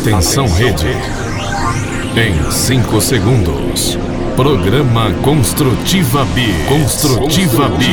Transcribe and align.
Atenção 0.00 0.48
rede. 0.48 0.86
Em 2.16 2.50
5 2.50 3.02
segundos. 3.02 3.98
Programa 4.34 5.12
Construtiva 5.22 6.24
B. 6.24 6.42
Construtiva 6.66 7.68
B. 7.68 7.84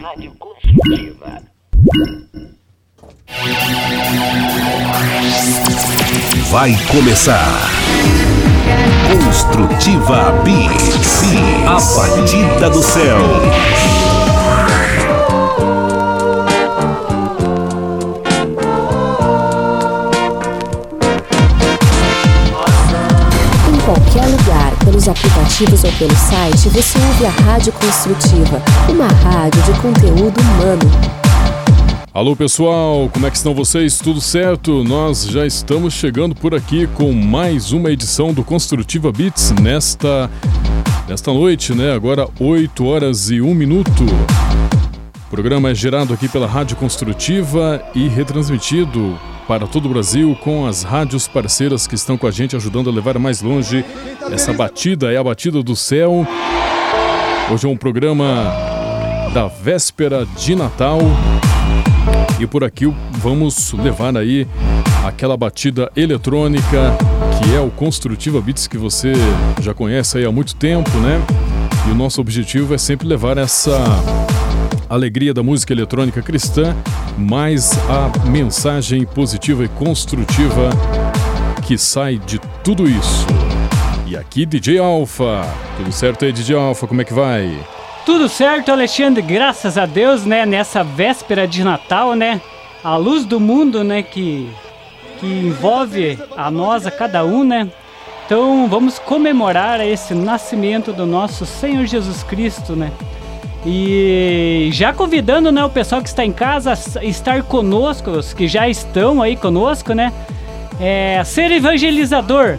Rádio 0.00 0.32
Construtiva. 0.38 1.42
Vai 6.52 6.78
começar. 6.86 7.68
Construtiva 9.24 10.40
B. 10.44 10.52
A 11.66 11.80
batida 11.96 12.70
do 12.70 12.80
céu. 12.80 14.11
Pelos 24.92 25.08
aplicativos 25.08 25.84
ou 25.84 25.92
pelo 25.92 26.14
site, 26.14 26.68
você 26.68 26.98
ouve 26.98 27.24
a 27.24 27.30
Rádio 27.30 27.72
Construtiva, 27.72 28.62
uma 28.90 29.06
rádio 29.06 29.62
de 29.62 29.80
conteúdo 29.80 30.38
humano. 30.38 30.82
Alô 32.12 32.36
pessoal, 32.36 33.08
como 33.10 33.26
é 33.26 33.30
que 33.30 33.38
estão 33.38 33.54
vocês? 33.54 33.96
Tudo 33.96 34.20
certo? 34.20 34.84
Nós 34.84 35.24
já 35.24 35.46
estamos 35.46 35.94
chegando 35.94 36.34
por 36.34 36.54
aqui 36.54 36.86
com 36.88 37.10
mais 37.10 37.72
uma 37.72 37.90
edição 37.90 38.34
do 38.34 38.44
Construtiva 38.44 39.10
Beats 39.10 39.52
nesta 39.52 40.30
nesta 41.08 41.32
noite, 41.32 41.74
né? 41.74 41.94
Agora 41.94 42.28
8 42.38 42.84
horas 42.84 43.30
e 43.30 43.40
1 43.40 43.54
minuto. 43.54 44.04
O 44.04 45.30
programa 45.30 45.70
é 45.70 45.74
gerado 45.74 46.12
aqui 46.12 46.28
pela 46.28 46.46
Rádio 46.46 46.76
Construtiva 46.76 47.82
e 47.94 48.08
retransmitido 48.08 49.18
para 49.46 49.66
todo 49.66 49.86
o 49.86 49.88
Brasil 49.88 50.36
com 50.40 50.66
as 50.66 50.82
rádios 50.82 51.26
parceiras 51.26 51.86
que 51.86 51.94
estão 51.94 52.16
com 52.16 52.26
a 52.26 52.30
gente 52.30 52.56
ajudando 52.56 52.88
a 52.88 52.92
levar 52.92 53.18
mais 53.18 53.42
longe 53.42 53.84
essa 54.30 54.52
batida, 54.52 55.12
é 55.12 55.16
a 55.16 55.24
batida 55.24 55.62
do 55.62 55.74
céu. 55.74 56.26
Hoje 57.50 57.66
é 57.66 57.68
um 57.68 57.76
programa 57.76 58.52
da 59.34 59.46
véspera 59.48 60.26
de 60.38 60.54
Natal. 60.54 61.00
E 62.40 62.46
por 62.46 62.64
aqui 62.64 62.92
vamos 63.12 63.72
levar 63.72 64.16
aí 64.16 64.46
aquela 65.04 65.36
batida 65.36 65.90
eletrônica 65.96 66.96
que 67.42 67.54
é 67.54 67.60
o 67.60 67.70
Construtiva 67.70 68.40
Beats 68.40 68.66
que 68.66 68.78
você 68.78 69.12
já 69.60 69.74
conhece 69.74 70.18
aí 70.18 70.24
há 70.24 70.32
muito 70.32 70.54
tempo, 70.54 70.90
né? 70.98 71.20
E 71.88 71.90
o 71.90 71.94
nosso 71.94 72.20
objetivo 72.20 72.74
é 72.74 72.78
sempre 72.78 73.06
levar 73.06 73.36
essa 73.38 73.78
alegria 74.88 75.32
da 75.32 75.42
música 75.42 75.72
eletrônica 75.72 76.20
cristã, 76.22 76.76
mais 77.18 77.72
a 77.88 78.26
mensagem 78.28 79.04
positiva 79.04 79.64
e 79.64 79.68
construtiva 79.68 80.70
que 81.66 81.78
sai 81.78 82.18
de 82.18 82.38
tudo 82.62 82.88
isso. 82.88 83.26
E 84.06 84.16
aqui 84.16 84.44
DJ 84.44 84.78
Alfa. 84.78 85.46
Tudo 85.76 85.92
certo 85.92 86.24
aí, 86.24 86.32
DJ 86.32 86.56
Alfa? 86.56 86.86
Como 86.86 87.00
é 87.00 87.04
que 87.04 87.14
vai? 87.14 87.56
Tudo 88.04 88.28
certo, 88.28 88.72
Alexandre, 88.72 89.22
graças 89.22 89.78
a 89.78 89.86
Deus, 89.86 90.24
né? 90.24 90.44
Nessa 90.44 90.82
véspera 90.82 91.46
de 91.46 91.62
Natal, 91.62 92.14
né? 92.14 92.40
A 92.82 92.96
luz 92.96 93.24
do 93.24 93.38
mundo, 93.38 93.84
né? 93.84 94.02
Que, 94.02 94.50
que 95.18 95.26
envolve 95.26 96.18
a 96.36 96.50
nós, 96.50 96.86
a 96.86 96.90
cada 96.90 97.24
um, 97.24 97.44
né? 97.44 97.70
Então 98.26 98.66
vamos 98.68 98.98
comemorar 98.98 99.80
esse 99.80 100.14
nascimento 100.14 100.92
do 100.92 101.06
nosso 101.06 101.46
Senhor 101.46 101.86
Jesus 101.86 102.22
Cristo, 102.22 102.74
né? 102.74 102.90
E 103.64 104.70
já 104.72 104.92
convidando 104.92 105.52
né, 105.52 105.64
o 105.64 105.70
pessoal 105.70 106.02
que 106.02 106.08
está 106.08 106.24
em 106.24 106.32
casa 106.32 106.72
a 106.72 107.04
estar 107.04 107.42
conosco, 107.44 108.10
os 108.10 108.34
que 108.34 108.48
já 108.48 108.68
estão 108.68 109.22
aí 109.22 109.36
conosco, 109.36 109.94
né? 109.94 110.12
É, 110.80 111.22
ser 111.24 111.50
evangelizador. 111.52 112.58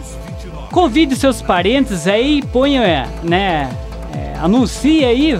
Convide 0.72 1.14
seus 1.14 1.42
parentes 1.42 2.06
aí, 2.06 2.42
ponha, 2.42 3.06
né? 3.22 3.70
É, 4.14 4.38
anuncie 4.40 5.04
aí, 5.04 5.38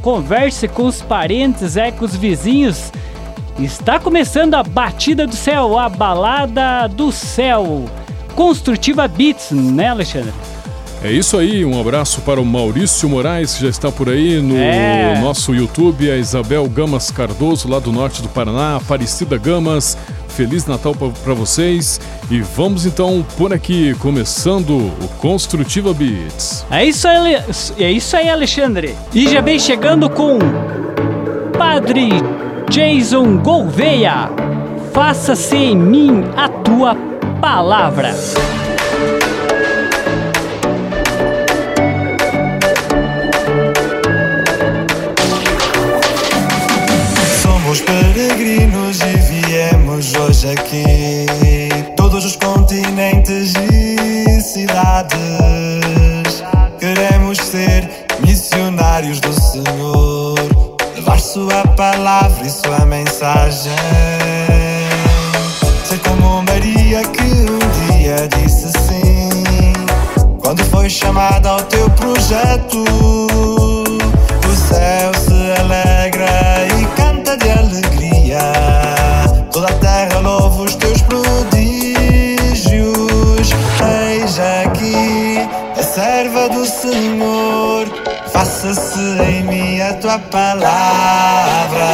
converse 0.00 0.68
com 0.68 0.84
os 0.84 1.02
parentes, 1.02 1.76
é, 1.76 1.90
com 1.90 2.04
os 2.04 2.14
vizinhos. 2.14 2.92
Está 3.58 3.98
começando 3.98 4.54
a 4.54 4.62
batida 4.62 5.26
do 5.26 5.34
céu, 5.34 5.78
a 5.78 5.88
balada 5.88 6.86
do 6.88 7.10
céu. 7.10 7.84
Construtiva 8.36 9.08
Beats, 9.08 9.50
né, 9.50 9.88
Alexandre? 9.88 10.32
É 11.02 11.10
isso 11.10 11.38
aí, 11.38 11.64
um 11.64 11.80
abraço 11.80 12.20
para 12.20 12.38
o 12.38 12.44
Maurício 12.44 13.08
Moraes, 13.08 13.54
que 13.54 13.62
já 13.62 13.70
está 13.70 13.90
por 13.90 14.10
aí 14.10 14.38
no 14.40 14.56
é. 14.56 15.18
nosso 15.18 15.54
YouTube, 15.54 16.10
a 16.10 16.16
Isabel 16.18 16.68
Gamas 16.68 17.10
Cardoso, 17.10 17.68
lá 17.68 17.78
do 17.78 17.90
norte 17.90 18.20
do 18.20 18.28
Paraná, 18.28 18.76
Aparecida 18.76 19.38
Gamas, 19.38 19.96
Feliz 20.28 20.66
Natal 20.66 20.94
para 20.94 21.32
vocês. 21.32 21.98
E 22.30 22.40
vamos 22.40 22.84
então 22.84 23.24
por 23.38 23.50
aqui, 23.50 23.94
começando 23.94 24.76
o 24.76 25.08
Construtiva 25.18 25.94
Beats. 25.94 26.66
É 26.70 26.84
isso 26.84 27.08
aí, 27.08 27.34
é 27.78 27.90
isso 27.90 28.14
aí 28.14 28.28
Alexandre. 28.28 28.94
E 29.14 29.26
já 29.26 29.40
vem 29.40 29.58
chegando 29.58 30.10
com 30.10 30.38
Padre 31.56 32.10
Jason 32.68 33.38
Gouveia. 33.38 34.30
Faça-se 34.92 35.56
em 35.56 35.76
mim 35.76 36.24
a 36.36 36.46
tua 36.48 36.94
palavra. 37.40 38.14
Hoje 50.00 50.50
aqui 50.50 51.68
todos 51.94 52.24
os 52.24 52.34
continentes 52.34 53.52
e 53.54 54.40
cidades. 54.40 55.20
Queremos 56.78 57.36
ser 57.36 57.86
missionários 58.26 59.20
do 59.20 59.30
Senhor, 59.38 60.36
levar 60.96 61.20
Sua 61.20 61.66
palavra 61.76 62.46
e 62.46 62.50
Sua 62.50 62.86
mensagem. 62.86 63.72
Ser 65.84 65.98
como 65.98 66.42
Maria 66.44 67.02
que 67.02 67.22
um 67.22 67.58
dia 67.98 68.26
disse 68.38 68.72
sim, 68.88 69.74
quando 70.40 70.64
foi 70.64 70.88
chamada 70.88 71.50
ao 71.50 71.62
teu 71.64 71.90
projeto. 71.90 73.19
Tua 90.10 90.18
palavra. 90.18 91.86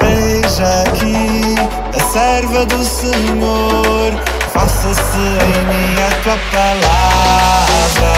Eis 0.00 0.60
aqui 0.60 1.54
a 1.96 2.00
serva 2.12 2.66
do 2.66 2.82
Senhor. 2.82 4.12
Faça-se 4.52 5.18
em 5.18 5.64
mim 5.66 6.02
a 6.02 6.10
tua 6.22 6.38
palavra. 6.50 8.12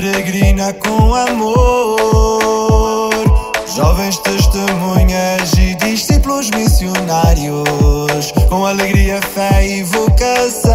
Peregrina 0.00 0.72
com 0.72 1.14
amor, 1.14 2.00
jovens 3.76 4.16
testemunhas 4.20 5.52
e 5.58 5.74
discípulos 5.74 6.48
missionários, 6.52 8.32
com 8.48 8.64
alegria, 8.64 9.20
fé 9.20 9.66
e 9.66 9.82
vocação. 9.82 10.70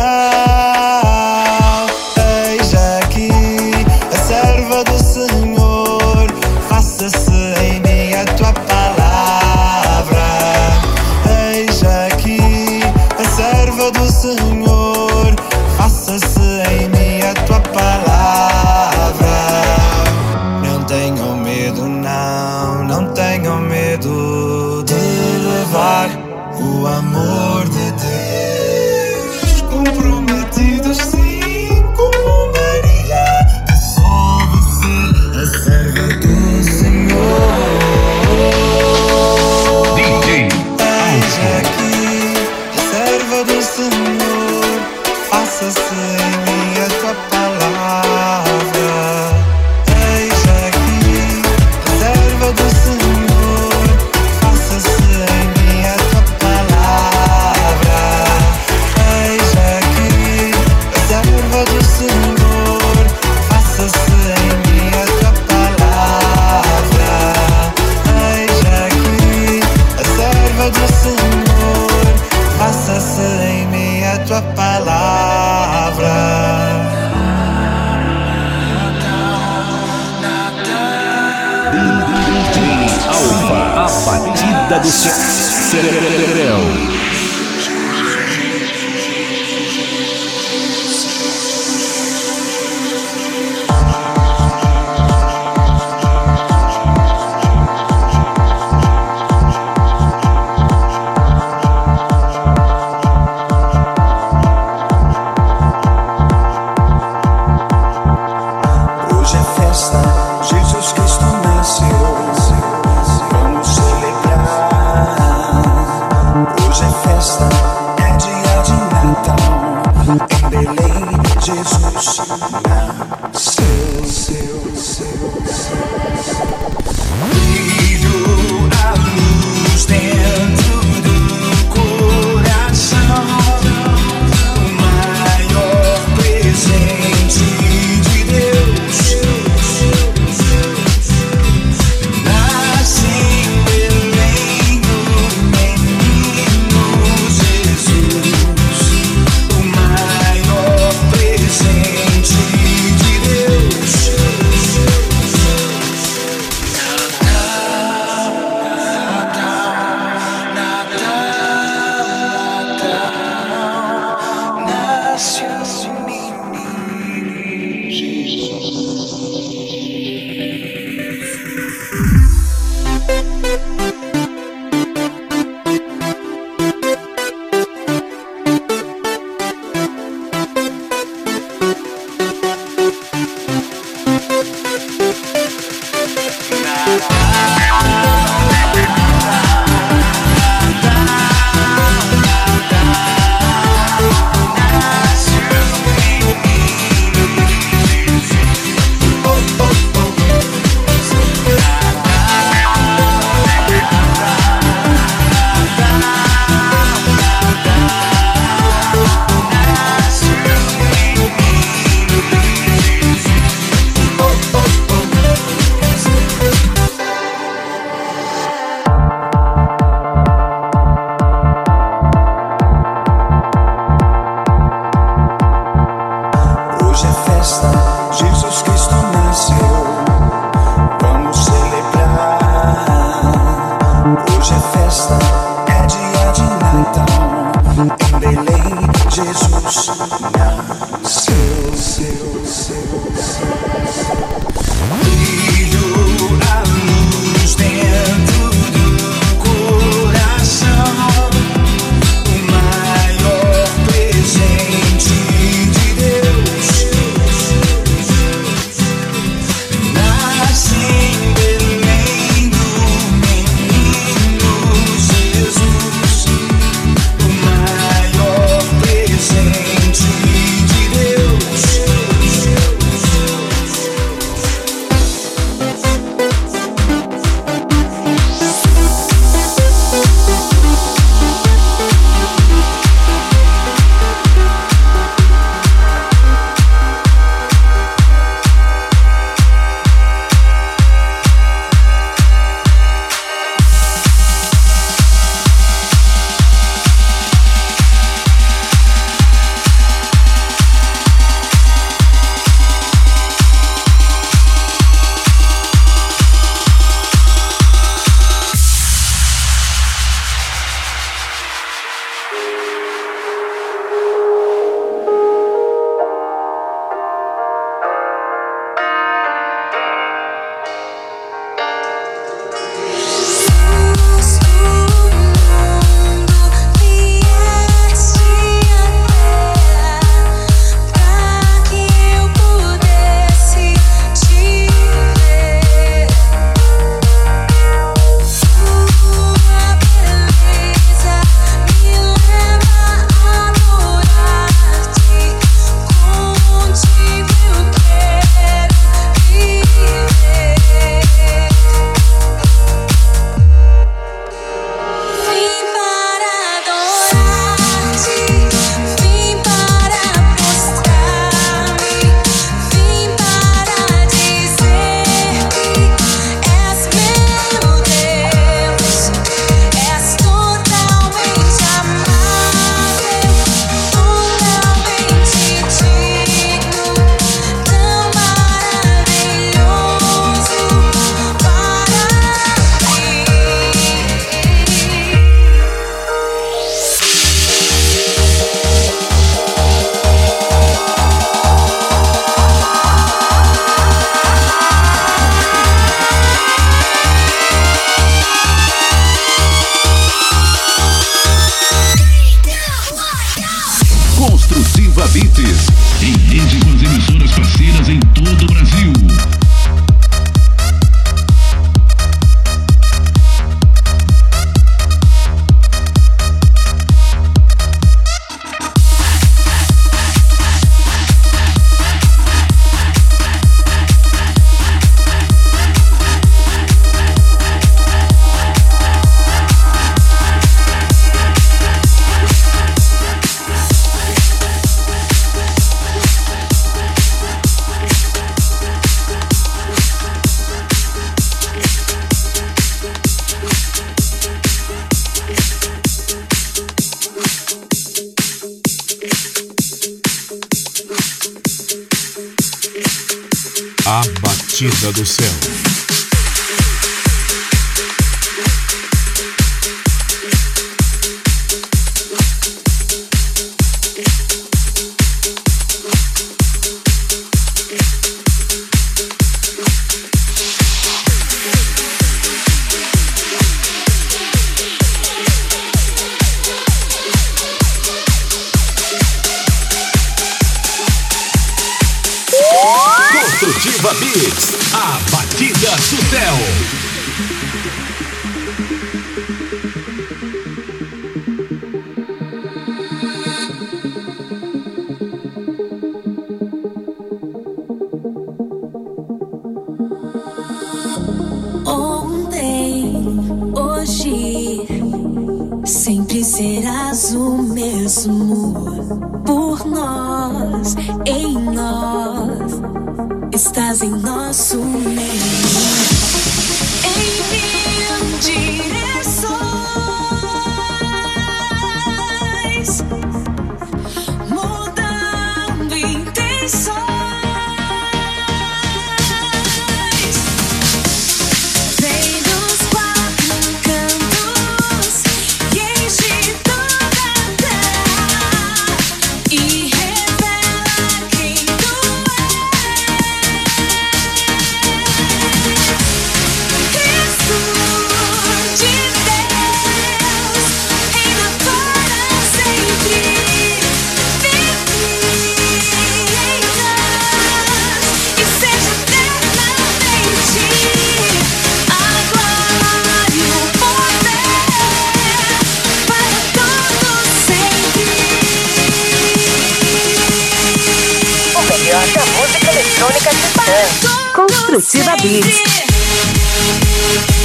Construtiva 574.13 574.95
Beats. 575.01 577.24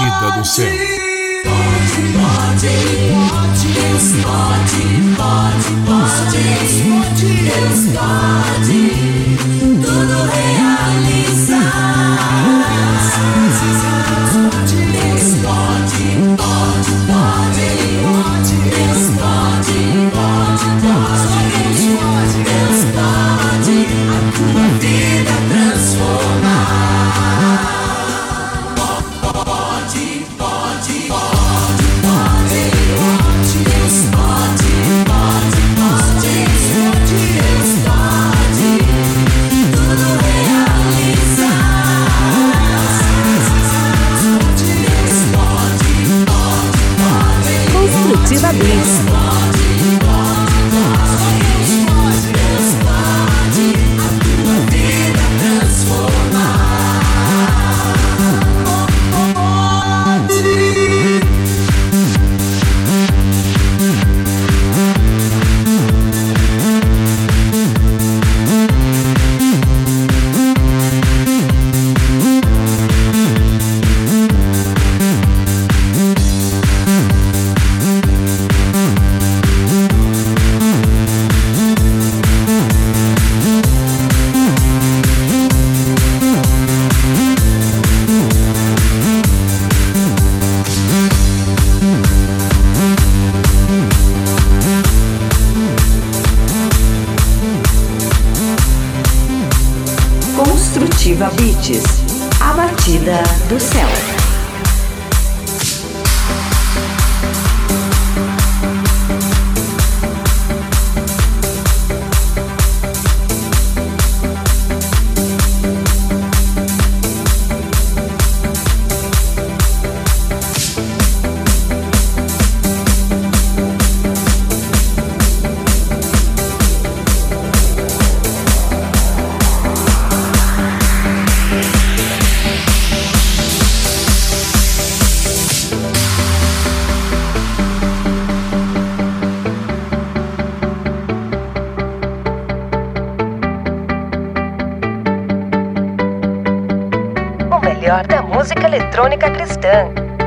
batida 0.00 0.30
do 0.38 0.44
céu. 0.44 0.66
Deus 3.72 4.12
pode, 4.22 4.84
pode, 5.16 5.70
pode, 5.86 6.36
Deus 6.36 6.72
pode, 6.82 7.30
Deus 7.44 7.82
pode. 7.96 9.19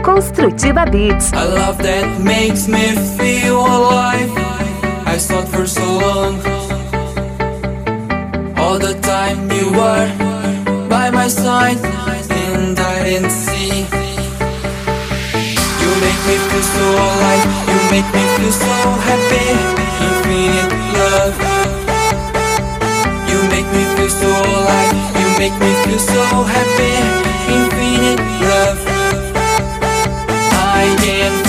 Construtiva 0.04 0.86
Beats. 0.86 1.32
A 1.34 1.46
love 1.46 1.80
that 1.80 2.22
makes 2.22 2.68
me 2.68 2.96
feel 3.18 3.58
alive. 3.58 4.30
I 5.08 5.18
thought 5.18 5.48
for 5.48 5.66
so 5.66 5.82
long. 5.98 6.36
All 8.56 8.78
the 8.78 8.94
time 9.02 9.50
you 9.52 9.72
were 9.72 10.08
by 10.90 11.10
my 11.10 11.28
side, 11.28 11.80
and 12.30 12.80
I 12.80 13.04
didn't 13.04 13.32
see. 13.32 13.88
You 15.82 15.90
make 16.06 16.22
me 16.30 16.38
feel 16.50 16.66
so 16.78 16.86
alive. 16.94 17.46
You 17.68 17.80
make 17.90 18.10
me 18.14 18.24
feel 18.38 18.52
so 18.52 18.76
happy. 19.10 19.48
Infinite 20.06 20.72
love. 21.00 21.53
Make 25.44 25.60
me 25.60 25.74
feel 25.84 26.00
so 26.00 26.24
happy. 26.56 26.94
Infinite 27.52 28.22
love. 28.48 28.80
I 30.80 30.96
can 31.04 31.43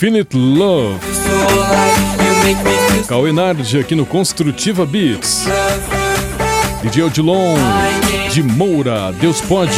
Infinite 0.00 0.34
Love. 0.34 0.98
Cauê 3.06 3.32
Nardi 3.32 3.78
aqui 3.80 3.94
no 3.94 4.06
Construtiva 4.06 4.86
Beats. 4.86 5.44
DJ 6.82 7.02
Odilon 7.02 7.54
de 8.32 8.42
Moura, 8.42 9.12
Deus 9.20 9.42
pode. 9.42 9.76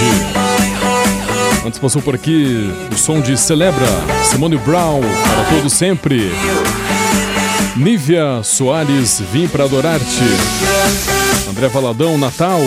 Antes 1.66 1.80
passou 1.80 2.00
por 2.00 2.14
aqui 2.14 2.72
o 2.92 2.96
som 2.96 3.20
de 3.20 3.36
Celebra, 3.36 3.84
Simone 4.22 4.58
Brown, 4.58 5.00
para 5.00 5.56
todo 5.56 5.68
sempre. 5.68 6.30
Nívia 7.74 8.44
Soares, 8.44 9.20
vim 9.32 9.48
para 9.48 9.64
adorar-te. 9.64 11.50
André 11.50 11.66
Valadão, 11.66 12.16
Natal. 12.16 12.60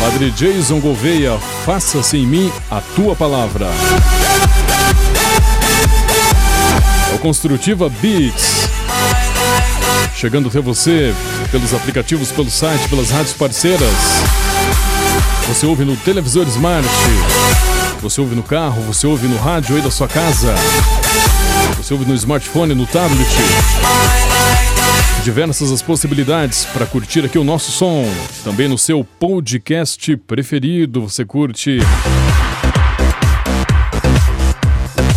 Padre 0.00 0.32
Jason 0.32 0.80
Gouveia, 0.80 1.38
faça-se 1.64 2.16
em 2.16 2.26
mim 2.26 2.50
a 2.68 2.80
tua 2.80 3.14
palavra. 3.14 3.68
Construtiva 7.24 7.88
Beats. 7.88 8.68
Chegando 10.14 10.50
até 10.50 10.60
você 10.60 11.14
pelos 11.50 11.72
aplicativos, 11.72 12.30
pelo 12.30 12.50
site, 12.50 12.86
pelas 12.90 13.08
rádios 13.08 13.32
parceiras. 13.32 13.94
Você 15.48 15.64
ouve 15.64 15.86
no 15.86 15.96
televisor 15.96 16.46
Smart. 16.46 16.86
Você 18.02 18.20
ouve 18.20 18.34
no 18.34 18.42
carro, 18.42 18.82
você 18.82 19.06
ouve 19.06 19.26
no 19.26 19.38
rádio 19.38 19.74
aí 19.74 19.80
da 19.80 19.90
sua 19.90 20.06
casa. 20.06 20.54
Você 21.78 21.94
ouve 21.94 22.04
no 22.04 22.14
smartphone, 22.14 22.74
no 22.74 22.86
tablet. 22.86 23.26
Diversas 25.24 25.72
as 25.72 25.80
possibilidades 25.80 26.66
para 26.74 26.84
curtir 26.84 27.24
aqui 27.24 27.38
o 27.38 27.44
nosso 27.44 27.72
som. 27.72 28.04
Também 28.44 28.68
no 28.68 28.76
seu 28.76 29.02
podcast 29.02 30.14
preferido, 30.18 31.00
você 31.00 31.24
curte 31.24 31.78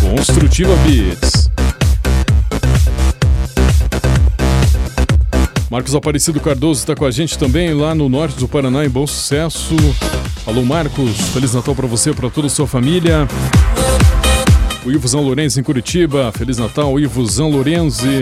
Construtiva 0.00 0.74
Beats. 0.76 1.37
Marcos 5.70 5.94
Aparecido 5.94 6.40
Cardoso 6.40 6.80
está 6.80 6.94
com 6.94 7.04
a 7.04 7.10
gente 7.10 7.38
também 7.38 7.74
lá 7.74 7.94
no 7.94 8.08
norte 8.08 8.38
do 8.38 8.48
Paraná, 8.48 8.86
em 8.86 8.88
Bom 8.88 9.06
Sucesso. 9.06 9.76
Alô, 10.46 10.64
Marcos. 10.64 11.20
Feliz 11.34 11.52
Natal 11.52 11.74
para 11.74 11.86
você, 11.86 12.14
para 12.14 12.30
toda 12.30 12.46
a 12.46 12.50
sua 12.50 12.66
família. 12.66 13.28
O 14.84 14.90
Ivo 14.90 15.06
Zan 15.06 15.20
Lourenço 15.20 15.60
em 15.60 15.62
Curitiba. 15.62 16.32
Feliz 16.32 16.56
Natal, 16.56 16.98
Ivo 16.98 17.24
Zan 17.26 17.48
Lourenzi. 17.48 18.20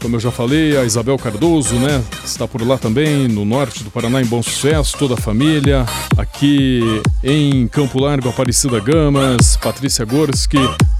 Como 0.00 0.16
eu 0.16 0.20
já 0.20 0.30
falei, 0.30 0.78
a 0.78 0.84
Isabel 0.84 1.18
Cardoso, 1.18 1.74
né? 1.74 2.02
Está 2.24 2.48
por 2.48 2.66
lá 2.66 2.78
também, 2.78 3.28
no 3.28 3.44
norte 3.44 3.84
do 3.84 3.90
Paraná, 3.90 4.22
em 4.22 4.24
Bom 4.24 4.42
Sucesso, 4.42 4.96
toda 4.96 5.12
a 5.12 5.18
família. 5.18 5.84
Aqui 6.16 7.02
em 7.22 7.68
Campo 7.68 8.00
Largo, 8.00 8.30
Aparecida 8.30 8.80
Gamas, 8.80 9.58
Patrícia 9.58 10.06
Gorski, 10.06 10.56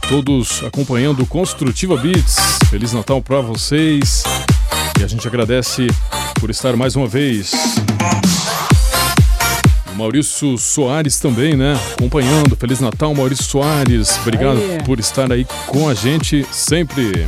todos 0.07 0.63
acompanhando 0.63 1.25
Construtiva 1.25 1.97
Beats. 1.97 2.37
Feliz 2.69 2.93
Natal 2.93 3.23
para 3.23 3.41
vocês. 3.41 4.23
E 5.01 5.03
a 5.03 5.07
gente 5.07 5.27
agradece 5.27 5.87
por 6.39 6.51
estar 6.51 6.77
mais 6.77 6.95
uma 6.95 7.07
vez. 7.07 7.53
O 9.91 9.97
Maurício 9.97 10.59
Soares 10.59 11.19
também, 11.19 11.57
né? 11.57 11.75
Acompanhando. 11.95 12.55
Feliz 12.55 12.81
Natal, 12.81 13.15
Maurício 13.15 13.45
Soares. 13.45 14.19
Obrigado 14.19 14.59
Aí. 14.59 14.83
por 14.85 15.01
estar 15.01 15.33
aí 15.33 15.47
com 15.67 15.89
a 15.89 15.95
gente 15.95 16.47
sempre. 16.53 17.27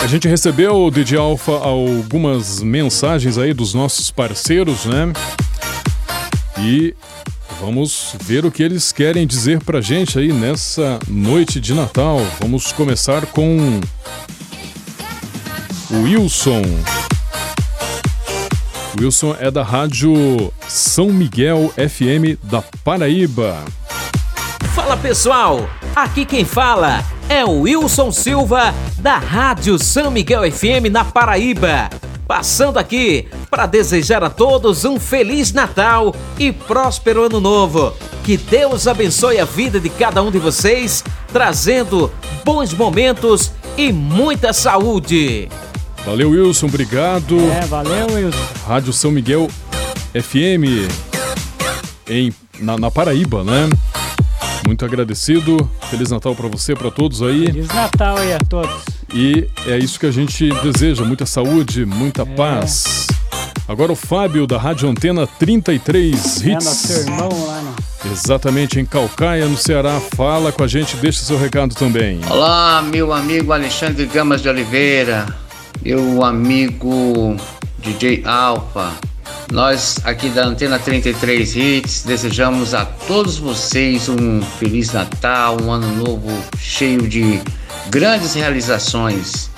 A 0.00 0.06
gente 0.08 0.26
recebeu, 0.26 0.90
DJ 0.90 1.16
Alfa, 1.16 1.52
algumas 1.52 2.60
mensagens 2.60 3.38
aí 3.38 3.54
dos 3.54 3.72
nossos 3.72 4.10
parceiros, 4.10 4.84
né? 4.84 5.12
E 6.58 6.92
vamos 7.64 8.14
ver 8.20 8.44
o 8.44 8.50
que 8.50 8.62
eles 8.62 8.92
querem 8.92 9.26
dizer 9.26 9.58
pra 9.64 9.80
gente 9.80 10.18
aí 10.18 10.30
nessa 10.34 10.98
noite 11.08 11.58
de 11.58 11.72
Natal. 11.72 12.20
Vamos 12.38 12.72
começar 12.72 13.24
com 13.24 13.80
Wilson. 15.90 16.62
Wilson 19.00 19.34
é 19.40 19.50
da 19.50 19.62
rádio 19.62 20.52
São 20.68 21.08
Miguel 21.08 21.72
FM 21.76 22.38
da 22.42 22.62
Paraíba. 22.84 23.64
Fala 24.74 24.98
pessoal, 24.98 25.66
aqui 25.96 26.26
quem 26.26 26.44
fala 26.44 27.02
é 27.30 27.46
o 27.46 27.62
Wilson 27.62 28.12
Silva 28.12 28.74
da 28.98 29.16
Rádio 29.16 29.78
São 29.78 30.10
Miguel 30.10 30.42
FM 30.52 30.90
na 30.90 31.02
Paraíba. 31.02 31.88
Passando 32.26 32.78
aqui 32.78 33.28
para 33.50 33.66
desejar 33.66 34.24
a 34.24 34.30
todos 34.30 34.84
um 34.84 34.98
feliz 34.98 35.52
Natal 35.52 36.14
e 36.38 36.50
próspero 36.50 37.24
Ano 37.24 37.40
Novo. 37.40 37.92
Que 38.22 38.36
Deus 38.36 38.86
abençoe 38.86 39.38
a 39.38 39.44
vida 39.44 39.78
de 39.78 39.90
cada 39.90 40.22
um 40.22 40.30
de 40.30 40.38
vocês, 40.38 41.04
trazendo 41.32 42.10
bons 42.42 42.72
momentos 42.72 43.52
e 43.76 43.92
muita 43.92 44.52
saúde. 44.52 45.48
Valeu, 46.06 46.30
Wilson, 46.30 46.66
obrigado. 46.66 47.38
É, 47.38 47.66
valeu, 47.66 48.06
Wilson. 48.06 48.38
Rádio 48.66 48.92
São 48.92 49.10
Miguel 49.10 49.48
FM 50.14 50.88
em, 52.08 52.32
na, 52.58 52.78
na 52.78 52.90
Paraíba, 52.90 53.44
né? 53.44 53.68
Muito 54.66 54.84
agradecido. 54.84 55.68
Feliz 55.90 56.10
Natal 56.10 56.34
para 56.34 56.48
você, 56.48 56.74
para 56.74 56.90
todos 56.90 57.22
aí. 57.22 57.46
Feliz 57.46 57.68
Natal 57.68 58.16
aí 58.16 58.32
a 58.32 58.38
todos. 58.38 58.93
E 59.14 59.48
é 59.68 59.78
isso 59.78 59.98
que 60.00 60.06
a 60.06 60.10
gente 60.10 60.48
deseja: 60.60 61.04
muita 61.04 61.24
saúde, 61.24 61.86
muita 61.86 62.26
paz. 62.26 63.06
Agora 63.66 63.92
o 63.92 63.96
Fábio 63.96 64.46
da 64.46 64.58
Rádio 64.58 64.88
Antena 64.90 65.26
33 65.26 66.42
É, 66.44 66.54
nosso 66.54 66.68
Hits. 66.92 66.98
irmão 67.06 67.30
lá 67.46 67.62
no... 67.62 68.12
Exatamente 68.12 68.78
em 68.78 68.84
Calcaia, 68.84 69.46
no 69.46 69.56
Ceará. 69.56 69.98
Fala 70.14 70.52
com 70.52 70.62
a 70.62 70.66
gente, 70.66 70.96
deixa 70.96 71.24
seu 71.24 71.38
recado 71.38 71.74
também. 71.74 72.20
Olá, 72.28 72.82
meu 72.82 73.12
amigo 73.12 73.52
Alexandre 73.52 74.04
Gamas 74.04 74.42
de 74.42 74.48
Oliveira, 74.50 75.26
meu 75.82 76.22
amigo 76.22 77.36
DJ 77.78 78.22
Alfa. 78.26 78.92
Nós 79.50 79.98
aqui 80.04 80.28
da 80.28 80.44
Antena 80.44 80.78
33 80.78 81.56
Hits 81.56 82.02
desejamos 82.04 82.74
a 82.74 82.84
todos 82.84 83.38
vocês 83.38 84.08
um 84.08 84.42
feliz 84.42 84.92
Natal, 84.92 85.56
um 85.62 85.70
ano 85.70 85.88
novo 85.96 86.28
cheio 86.58 87.08
de 87.08 87.40
grandes 87.90 88.34
realizações. 88.34 89.50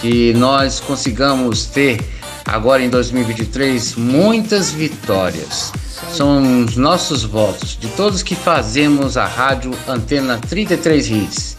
Que 0.00 0.32
nós 0.34 0.78
consigamos 0.80 1.66
ter 1.66 1.98
agora 2.44 2.82
em 2.82 2.88
2023 2.88 3.96
muitas 3.96 4.70
vitórias. 4.70 5.72
São 6.12 6.64
os 6.64 6.76
nossos 6.76 7.24
votos 7.24 7.76
de 7.78 7.88
todos 7.88 8.22
que 8.22 8.36
fazemos 8.36 9.16
a 9.16 9.26
rádio 9.26 9.72
Antena 9.88 10.38
33 10.38 11.10
Hits. 11.10 11.56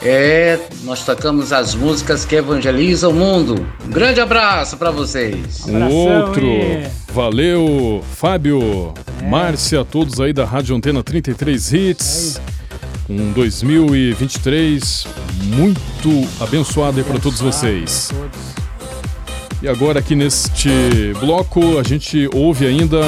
É, 0.00 0.58
nós 0.82 1.04
tocamos 1.04 1.52
as 1.52 1.74
músicas 1.76 2.24
que 2.24 2.34
evangelizam 2.34 3.10
o 3.10 3.14
mundo. 3.14 3.64
Um 3.86 3.90
grande 3.90 4.20
abraço 4.20 4.76
para 4.76 4.90
vocês. 4.90 5.60
Um 5.68 5.76
Abração 5.76 6.26
outro. 6.26 6.44
e- 6.46 6.88
Valeu, 7.12 8.02
Fábio, 8.16 8.92
É. 9.20 9.26
Márcia, 9.28 9.84
todos 9.84 10.18
aí 10.18 10.32
da 10.32 10.44
Rádio 10.46 10.74
Antena 10.74 11.02
33 11.04 11.72
Hits. 11.72 12.40
Um 13.08 13.32
2023 13.32 15.06
muito 15.44 16.28
abençoado 16.40 16.98
aí 16.98 17.04
para 17.04 17.18
todos 17.18 17.40
vocês. 17.40 18.10
E 19.60 19.68
agora 19.68 20.00
aqui 20.00 20.14
neste 20.14 20.68
bloco 21.20 21.78
a 21.78 21.82
gente 21.82 22.28
ouve 22.32 22.66
ainda 22.66 23.00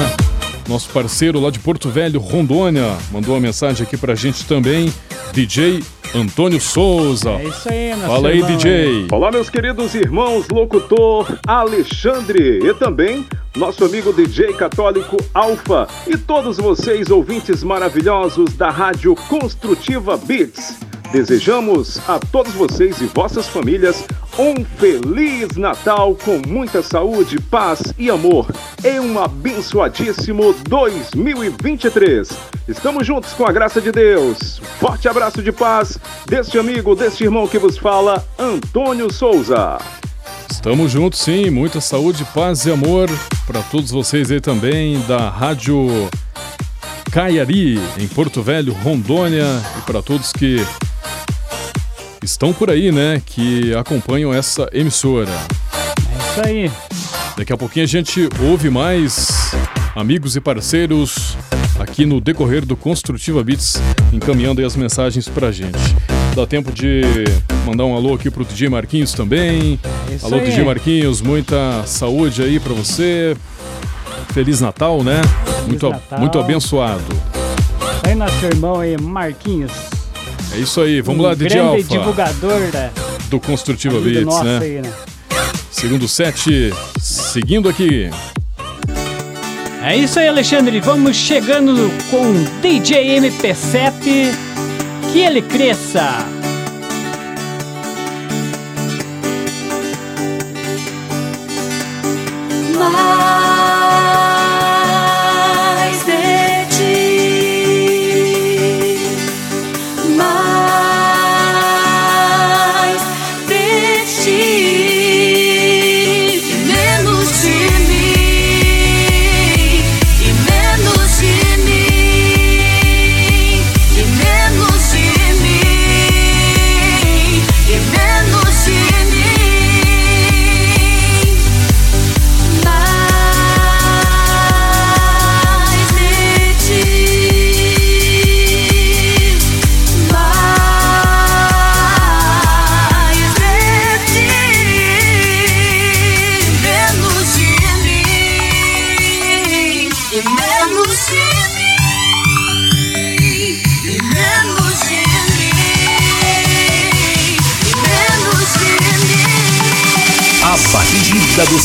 nosso 0.67 0.89
parceiro 0.89 1.39
lá 1.39 1.49
de 1.49 1.59
Porto 1.59 1.89
Velho, 1.89 2.19
Rondônia, 2.19 2.97
mandou 3.11 3.35
uma 3.35 3.41
mensagem 3.41 3.85
aqui 3.85 3.97
pra 3.97 4.15
gente 4.15 4.45
também, 4.45 4.91
DJ 5.33 5.83
Antônio 6.15 6.61
Souza. 6.61 7.31
É 7.31 7.43
isso 7.43 7.67
aí, 7.69 7.89
nosso 7.89 8.07
Fala 8.07 8.29
aí, 8.29 8.37
irmão 8.37 8.57
DJ. 8.57 9.07
Olá, 9.11 9.31
meus 9.31 9.49
queridos 9.49 9.93
irmãos, 9.95 10.47
locutor 10.47 11.27
Alexandre 11.45 12.59
e 12.63 12.73
também 12.73 13.25
nosso 13.53 13.83
amigo 13.83 14.13
DJ 14.13 14.53
católico 14.53 15.17
Alfa 15.33 15.89
e 16.07 16.17
todos 16.17 16.55
vocês 16.55 17.09
ouvintes 17.09 17.63
maravilhosos 17.63 18.53
da 18.53 18.69
Rádio 18.69 19.13
Construtiva 19.27 20.15
Beats. 20.15 20.79
Desejamos 21.11 21.99
a 22.09 22.19
todos 22.19 22.53
vocês 22.53 22.99
e 22.99 23.05
vossas 23.05 23.47
famílias 23.47 24.03
um 24.37 24.65
feliz 24.65 25.55
Natal 25.55 26.15
com 26.15 26.41
muita 26.47 26.81
saúde, 26.81 27.39
paz 27.39 27.93
e 27.97 28.09
amor 28.09 28.47
em 28.83 28.99
um 28.99 29.19
abençoadíssimo 29.19 30.53
2023. 30.67 32.29
Estamos 32.67 33.07
juntos 33.07 33.33
com 33.33 33.45
a 33.45 33.51
graça 33.51 33.79
de 33.79 33.91
Deus. 33.91 34.59
Forte 34.79 35.07
abraço 35.07 35.41
de 35.41 35.51
paz 35.51 35.97
deste 36.27 36.57
amigo, 36.57 36.95
deste 36.95 37.23
irmão 37.23 37.47
que 37.47 37.57
vos 37.57 37.77
fala, 37.77 38.25
Antônio 38.37 39.11
Souza. 39.11 39.77
Estamos 40.49 40.91
juntos 40.91 41.19
sim, 41.19 41.49
muita 41.49 41.79
saúde, 41.79 42.25
paz 42.33 42.65
e 42.65 42.71
amor 42.71 43.09
para 43.45 43.61
todos 43.61 43.91
vocês 43.91 44.31
aí 44.31 44.41
também 44.41 44.99
da 45.07 45.29
Rádio 45.29 46.09
Caiari, 47.15 47.79
em 47.97 48.07
Porto 48.09 48.43
Velho, 48.43 48.73
Rondônia, 48.73 49.45
e 49.77 49.81
para 49.83 50.01
todos 50.01 50.33
que 50.33 50.57
estão 52.21 52.51
por 52.51 52.69
aí, 52.69 52.91
né, 52.91 53.21
que 53.25 53.73
acompanham 53.73 54.33
essa 54.33 54.67
emissora. 54.73 55.31
É 55.31 56.17
isso 56.17 56.41
aí. 56.43 56.71
Daqui 57.37 57.53
a 57.53 57.57
pouquinho 57.57 57.85
a 57.85 57.87
gente 57.87 58.27
ouve 58.41 58.69
mais 58.69 59.29
amigos 59.95 60.35
e 60.35 60.41
parceiros 60.41 61.37
aqui 61.79 62.05
no 62.05 62.19
decorrer 62.19 62.65
do 62.65 62.75
Construtiva 62.75 63.41
Beats, 63.41 63.81
encaminhando 64.11 64.59
aí 64.59 64.67
as 64.67 64.75
mensagens 64.75 65.29
pra 65.29 65.53
gente. 65.53 65.95
Dá 66.35 66.45
tempo 66.45 66.69
de 66.69 67.01
mandar 67.65 67.85
um 67.85 67.95
alô 67.95 68.15
aqui 68.15 68.29
pro 68.29 68.43
DJ 68.43 68.67
Marquinhos 68.67 69.13
também. 69.13 69.79
Isso 70.13 70.25
alô, 70.25 70.35
aí. 70.35 70.49
DJ 70.49 70.65
Marquinhos, 70.65 71.21
muita 71.21 71.81
saúde 71.85 72.43
aí 72.43 72.59
pra 72.59 72.73
você. 72.73 73.37
Feliz 74.33 74.61
Natal, 74.61 75.03
né? 75.03 75.21
muito, 75.67 75.89
Natal. 75.89 76.19
muito 76.19 76.39
abençoado. 76.39 77.03
Isso 77.13 78.07
aí, 78.07 78.15
nosso 78.15 78.45
irmão 78.45 78.79
aí, 78.79 78.97
Marquinhos. 78.97 79.71
É 80.53 80.57
isso 80.57 80.79
aí, 80.81 81.01
vamos 81.01 81.21
um 81.21 81.27
lá, 81.27 81.33
DJ 81.33 81.49
grande 81.49 81.81
Alfa, 81.81 81.97
divulgador 81.97 82.71
da 82.71 82.89
do 83.29 83.39
Construtiva 83.39 83.99
Beats, 83.99 84.41
né? 84.41 84.59
aí, 84.61 84.81
né? 84.81 84.93
Segundo 85.71 86.07
set, 86.07 86.73
seguindo 86.99 87.67
aqui. 87.67 88.09
É 89.83 89.95
isso 89.95 90.19
aí, 90.19 90.27
Alexandre. 90.27 90.79
Vamos 90.79 91.15
chegando 91.15 91.91
com 92.09 92.33
DJ 92.61 93.19
MP7. 93.19 94.33
Que 95.11 95.19
ele 95.19 95.41
cresça. 95.41 96.34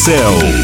Céu. 0.00 0.59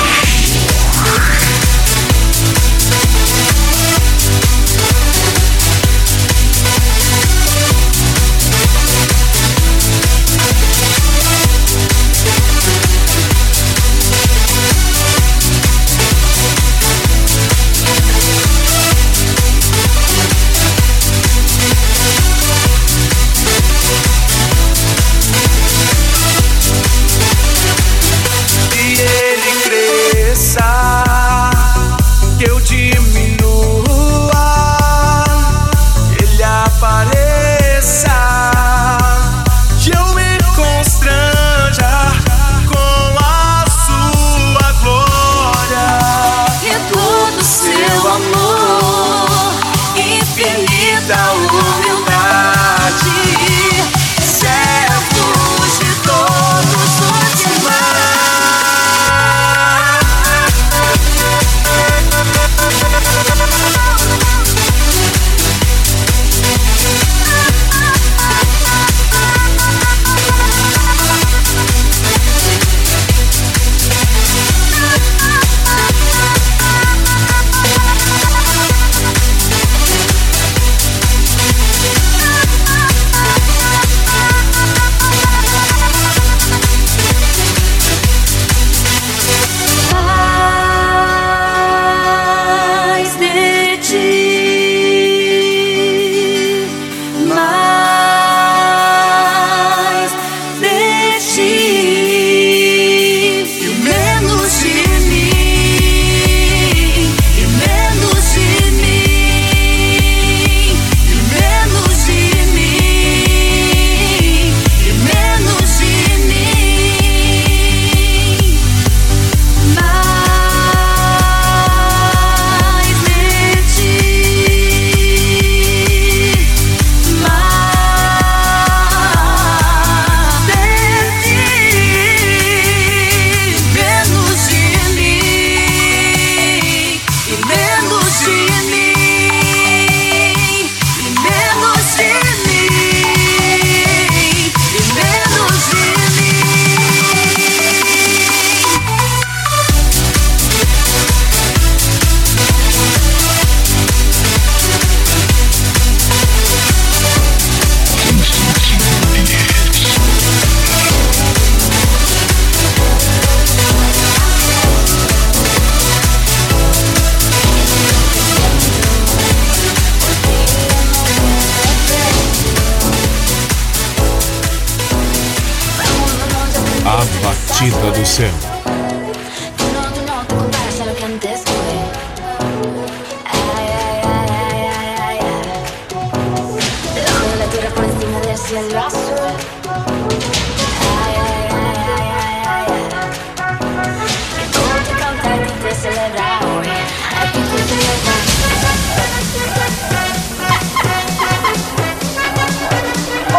O 196.16 196.20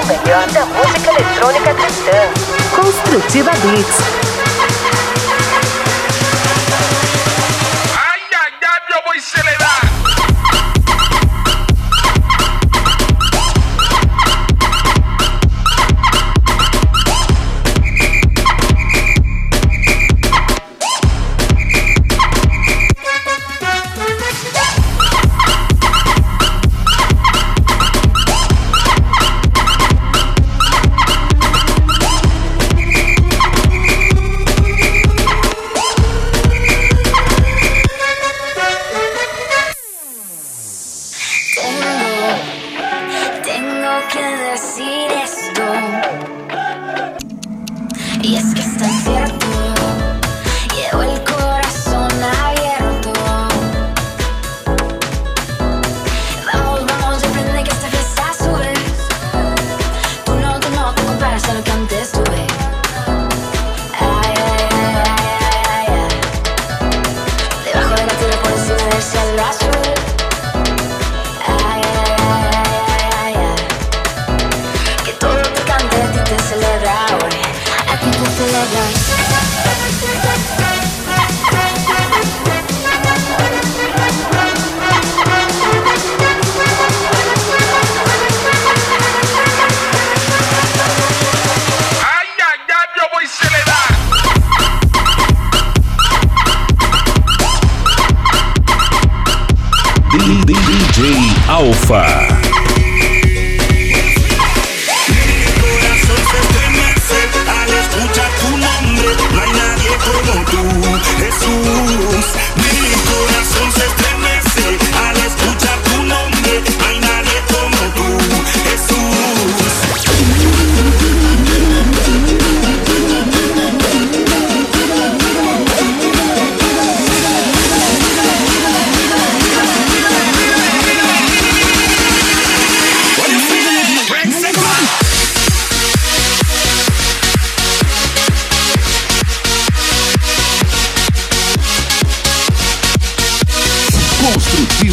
melhor 0.06 0.48
da 0.52 0.66
música 0.68 1.10
eletrônica 1.10 1.74
cristã. 1.74 2.12
Construtiva 2.76 3.52
Beats. 3.52 4.37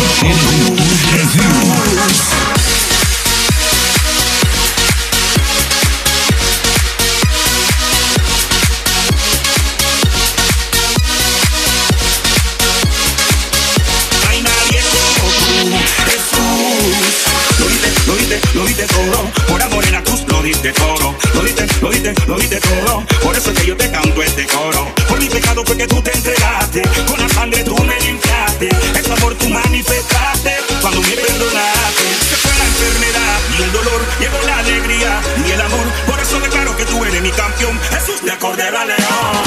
lo 18.57 18.65
todo. 18.87 19.31
Por 19.47 19.61
amor 19.61 19.85
en 19.85 19.91
la 19.93 20.03
cruz 20.03 20.23
lo 20.27 20.41
diste 20.41 20.71
todo. 20.73 21.26
Lo 21.37 21.43
diste, 21.43 21.67
lo 21.81 21.91
diste, 21.91 22.13
lo 22.25 22.35
diste 22.39 22.59
todo. 22.59 23.03
Por 23.21 23.37
eso 23.37 23.51
es 23.51 23.59
que 23.59 23.67
yo 23.67 23.77
te 23.77 23.91
canto 23.91 24.23
este 24.23 24.47
coro. 24.47 24.91
Por 25.07 25.19
mi 25.19 25.29
pecado 25.29 25.63
fue 25.63 25.77
que 25.77 25.85
tú 25.85 26.01
te 26.01 26.11
entregaste. 26.11 26.81
Con 27.07 27.19
la 27.19 27.29
sangre 27.29 27.63
tú 27.63 27.77
me 27.83 27.99
limpiaste. 28.01 28.69
Ese 28.99 29.13
amor 29.13 29.35
tú 29.35 29.47
manifestaste 29.47 30.55
cuando 30.81 30.99
me 30.99 31.09
perdonaste. 31.09 32.05
Se 32.27 32.35
fue 32.37 32.51
la 32.57 32.65
enfermedad 32.65 33.39
y 33.55 33.61
el 33.61 33.71
dolor. 33.71 34.01
Llegó 34.19 34.37
la 34.47 34.57
alegría 34.57 35.21
y 35.47 35.51
el 35.51 35.61
amor. 35.61 35.85
Por 36.07 36.19
eso 36.19 36.39
declaro 36.39 36.75
que 36.75 36.85
tú 36.85 37.05
eres 37.05 37.21
mi 37.21 37.29
campeón. 37.29 37.79
Jesús 37.91 38.23
de 38.23 38.35
Cordera 38.39 38.83
León. 38.85 39.46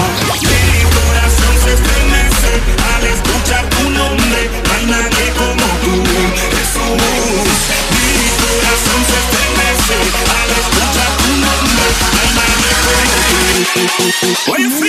Where 13.81 14.61
you 14.61 14.80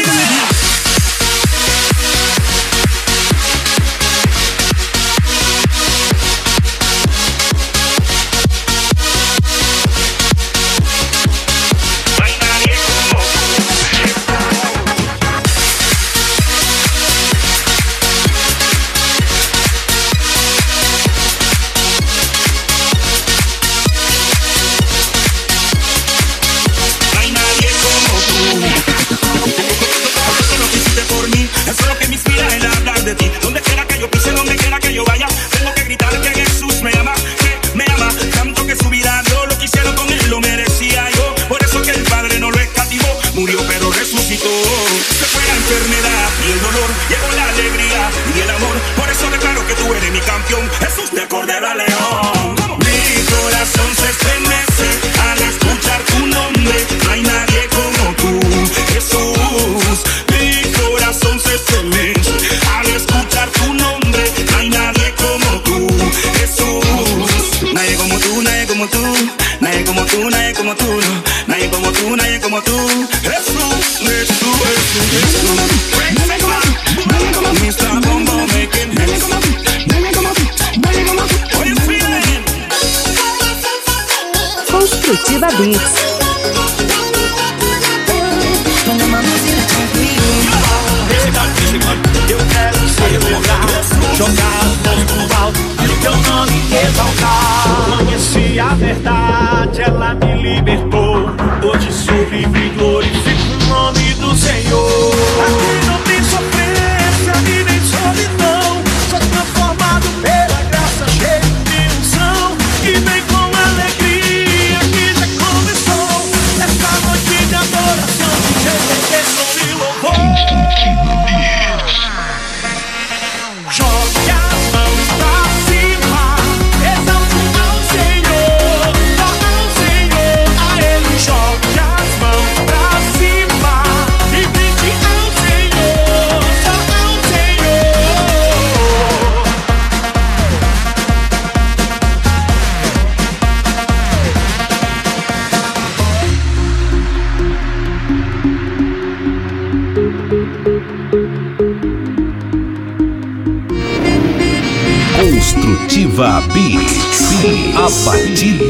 Construtiva 84.69 85.47
Beats. 85.57 86.10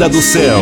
do 0.08 0.22
céu. 0.22 0.62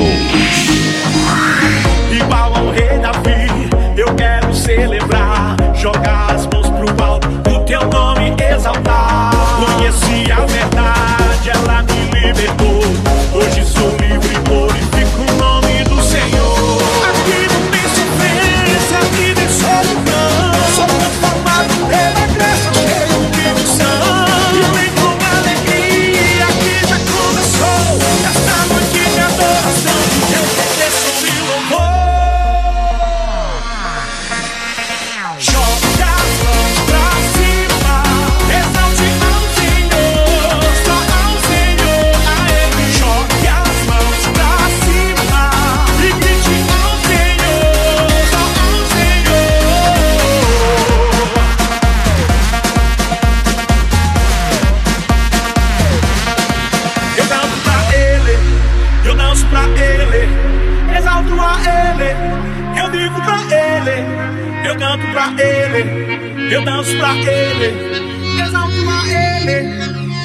vivo 63.09 63.21
pra 63.23 63.41
Ele, 63.41 64.67
eu 64.67 64.75
canto 64.77 65.07
pra 65.11 65.33
Ele, 65.41 66.53
eu 66.53 66.63
danço 66.63 66.95
pra 66.97 67.15
Ele, 67.15 68.41
exalto 68.41 68.75
pra 68.83 69.07
Ele, 69.07 69.55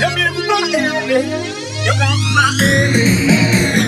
eu 0.03 0.11
vivo 0.14 0.43
pra 0.47 0.61
Ele, 0.66 1.18
eu 1.87 1.95
canto 1.97 2.35
pra 2.35 2.64
Ele. 2.64 3.84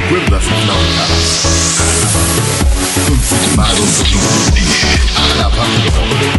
recuerdas 0.00 0.44
la 0.66 0.74
Conservados 3.06 3.92
alabando, 5.16 5.90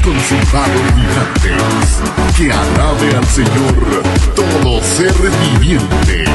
conservados 0.03 0.88
vivantes, 0.95 1.89
que 2.38 2.45
alabe 2.51 3.16
al 3.18 3.26
Señor 3.26 4.03
todo 4.36 4.82
ser 4.82 5.14
viviente. 5.59 6.26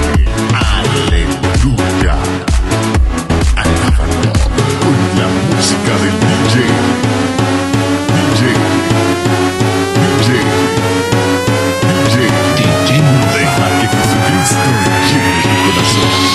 Aleluya. 0.54 2.14
Alábalo 3.56 4.32
con 4.80 4.96
la 5.18 5.28
música 5.56 5.92
del 6.02 6.16
DJ. 6.20 6.54
DJ. 8.26 8.42
DJ. 10.06 10.28
DJ. 12.06 12.16
DJ. 12.56 12.90
Deja 13.34 13.66
que 13.80 13.86
Jesucristo 13.88 14.70
llegue 15.08 15.30
a 15.30 15.42
tu 15.42 15.48
corazón. 15.72 16.25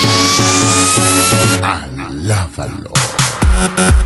Uh-huh. 3.64 4.01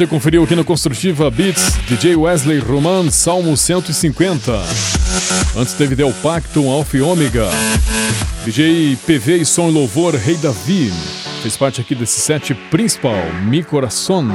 Você 0.00 0.06
conferiu 0.06 0.44
aqui 0.44 0.56
no 0.56 0.64
Construtiva 0.64 1.30
Beats, 1.30 1.76
DJ 1.86 2.16
Wesley 2.16 2.58
Roman, 2.58 3.10
Salmo 3.10 3.54
150. 3.54 4.50
Antes 5.54 5.74
teve 5.74 5.94
Del 5.94 6.10
Pacto, 6.22 6.70
Alfa 6.70 6.96
e 6.96 7.02
Ômega. 7.02 7.50
DJ 8.42 8.96
PV 8.96 9.42
e 9.42 9.44
Som 9.44 9.68
e 9.68 9.72
Louvor, 9.72 10.14
Rei 10.14 10.38
Davi. 10.38 10.90
Fez 11.42 11.54
parte 11.54 11.82
aqui 11.82 11.94
desse 11.94 12.18
set 12.18 12.54
principal, 12.70 13.14
Mi 13.44 13.62
Coração. 13.62 14.26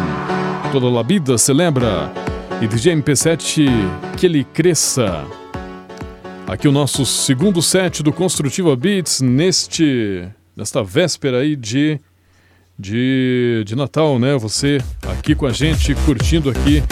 Toda 0.71 0.87
la 0.87 1.01
vida 1.01 1.35
celebra. 1.35 2.13
E 2.61 2.67
DJ 2.67 2.93
MP7, 2.97 3.65
Que 4.17 4.27
Ele 4.27 4.43
Cresça. 4.43 5.25
Aqui 6.45 6.67
o 6.67 6.71
nosso 6.71 7.07
segundo 7.07 7.59
set 7.63 8.03
do 8.03 8.13
Construtiva 8.13 8.75
Beats 8.75 9.19
neste 9.19 10.27
nesta 10.55 10.83
véspera 10.83 11.39
aí 11.39 11.55
de 11.55 11.99
de, 12.77 13.63
de 13.65 13.75
Natal, 13.75 14.19
né? 14.19 14.35
Você 14.35 14.79
aqui 15.25 15.33
com 15.33 15.47
a 15.47 15.51
gente, 15.51 15.95
curtindo 16.05 16.51
aqui 16.51 16.83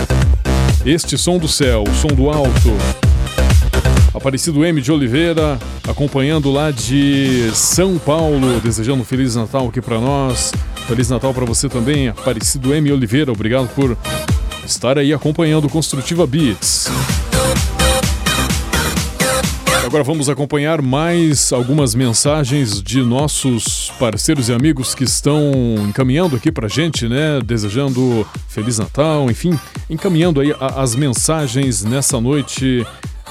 este 0.83 1.15
som 1.19 1.37
do 1.37 1.47
céu, 1.47 1.83
o 1.83 1.93
som 1.93 2.07
do 2.07 2.31
alto. 2.31 2.71
Aparecido 4.11 4.65
M 4.65 4.81
de 4.81 4.91
Oliveira, 4.91 5.59
acompanhando 5.87 6.51
lá 6.51 6.71
de 6.71 7.51
São 7.53 7.99
Paulo, 7.99 8.59
desejando 8.59 9.03
um 9.03 9.05
Feliz 9.05 9.35
Natal 9.35 9.67
aqui 9.67 9.79
para 9.79 9.99
nós. 9.99 10.51
Feliz 10.87 11.09
Natal 11.09 11.31
para 11.31 11.45
você 11.45 11.69
também, 11.69 12.07
Aparecido 12.07 12.73
M 12.73 12.91
Oliveira. 12.91 13.31
Obrigado 13.31 13.67
por 13.75 13.95
estar 14.65 14.97
aí 14.97 15.13
acompanhando 15.13 15.69
Construtiva 15.69 16.25
Beats. 16.25 16.89
Agora 19.85 20.03
vamos 20.03 20.27
acompanhar 20.27 20.81
mais 20.81 21.53
algumas 21.53 21.93
mensagens 21.93 22.81
de 22.81 23.03
nossos 23.03 23.82
parceiros 23.99 24.49
e 24.49 24.53
amigos 24.53 24.95
que 24.95 25.03
estão 25.03 25.51
encaminhando 25.87 26.35
aqui 26.35 26.51
pra 26.51 26.67
gente, 26.67 27.07
né? 27.07 27.39
Desejando 27.43 28.27
Feliz 28.47 28.79
Natal, 28.79 29.29
enfim, 29.29 29.57
encaminhando 29.89 30.41
aí 30.41 30.53
as 30.59 30.95
mensagens 30.95 31.83
nessa 31.83 32.19
noite 32.19 32.85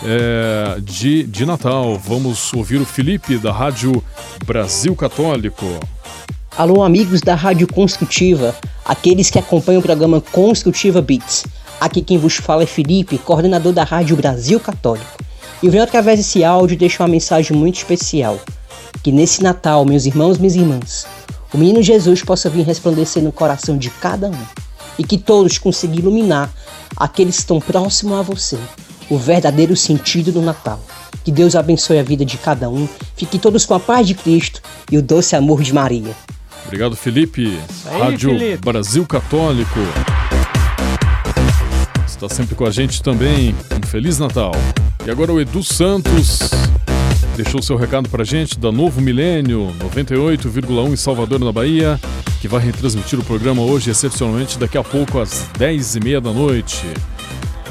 é, 0.04 0.80
de, 0.80 1.24
de 1.24 1.44
Natal. 1.44 1.98
Vamos 1.98 2.52
ouvir 2.52 2.80
o 2.80 2.86
Felipe 2.86 3.38
da 3.38 3.52
Rádio 3.52 4.02
Brasil 4.46 4.94
Católico. 4.94 5.66
Alô, 6.56 6.82
amigos 6.82 7.20
da 7.20 7.34
Rádio 7.34 7.66
Construtiva, 7.66 8.54
aqueles 8.84 9.30
que 9.30 9.38
acompanham 9.38 9.80
o 9.80 9.82
programa 9.82 10.20
Construtiva 10.20 11.00
Beats. 11.00 11.44
Aqui 11.80 12.02
quem 12.02 12.18
vos 12.18 12.36
fala 12.36 12.62
é 12.62 12.66
Felipe, 12.66 13.18
coordenador 13.18 13.72
da 13.72 13.84
Rádio 13.84 14.16
Brasil 14.16 14.60
Católico. 14.60 15.31
E 15.62 15.68
venho 15.68 15.84
através 15.84 16.18
desse 16.18 16.42
áudio 16.42 16.76
deixar 16.76 17.04
uma 17.04 17.10
mensagem 17.10 17.56
muito 17.56 17.76
especial. 17.76 18.40
Que 19.02 19.12
nesse 19.12 19.42
Natal, 19.42 19.84
meus 19.84 20.06
irmãos 20.06 20.36
e 20.36 20.40
minhas 20.40 20.56
irmãs, 20.56 21.06
o 21.52 21.58
menino 21.58 21.82
Jesus 21.82 22.22
possa 22.22 22.50
vir 22.50 22.64
resplandecer 22.66 23.22
no 23.22 23.30
coração 23.30 23.78
de 23.78 23.88
cada 23.90 24.28
um. 24.28 24.44
E 24.98 25.04
que 25.04 25.16
todos 25.16 25.58
consigam 25.58 25.96
iluminar 25.96 26.52
aqueles 26.96 27.36
que 27.36 27.40
estão 27.42 27.60
próximos 27.60 28.18
a 28.18 28.22
você, 28.22 28.58
o 29.08 29.16
verdadeiro 29.16 29.76
sentido 29.76 30.32
do 30.32 30.42
Natal. 30.42 30.80
Que 31.24 31.30
Deus 31.30 31.54
abençoe 31.54 31.98
a 31.98 32.02
vida 32.02 32.24
de 32.24 32.36
cada 32.36 32.68
um, 32.68 32.88
fiquem 33.16 33.38
todos 33.38 33.64
com 33.64 33.74
a 33.74 33.80
paz 33.80 34.06
de 34.06 34.14
Cristo 34.14 34.60
e 34.90 34.98
o 34.98 35.02
doce 35.02 35.36
amor 35.36 35.62
de 35.62 35.72
Maria. 35.72 36.14
Obrigado, 36.66 36.96
Felipe. 36.96 37.58
aí, 37.86 38.00
Rádio 38.00 38.30
Felipe. 38.30 38.64
Brasil 38.64 39.06
Católico. 39.06 39.78
Está 42.06 42.28
sempre 42.28 42.54
com 42.54 42.64
a 42.64 42.70
gente 42.70 43.02
também. 43.02 43.54
Um 43.72 43.86
Feliz 43.86 44.18
Natal. 44.18 44.52
E 45.04 45.10
agora 45.10 45.32
o 45.32 45.40
Edu 45.40 45.64
Santos 45.64 46.38
deixou 47.34 47.60
seu 47.60 47.76
recado 47.76 48.08
pra 48.08 48.22
gente 48.22 48.56
da 48.56 48.70
Novo 48.70 49.00
Milênio 49.00 49.74
98,1 49.80 50.92
em 50.92 50.96
Salvador, 50.96 51.40
na 51.40 51.50
Bahia, 51.50 52.00
que 52.40 52.46
vai 52.46 52.60
retransmitir 52.60 53.18
o 53.18 53.24
programa 53.24 53.62
hoje, 53.62 53.90
excepcionalmente, 53.90 54.58
daqui 54.60 54.78
a 54.78 54.84
pouco 54.84 55.18
às 55.18 55.48
10h30 55.58 56.20
da 56.20 56.30
noite. 56.30 56.86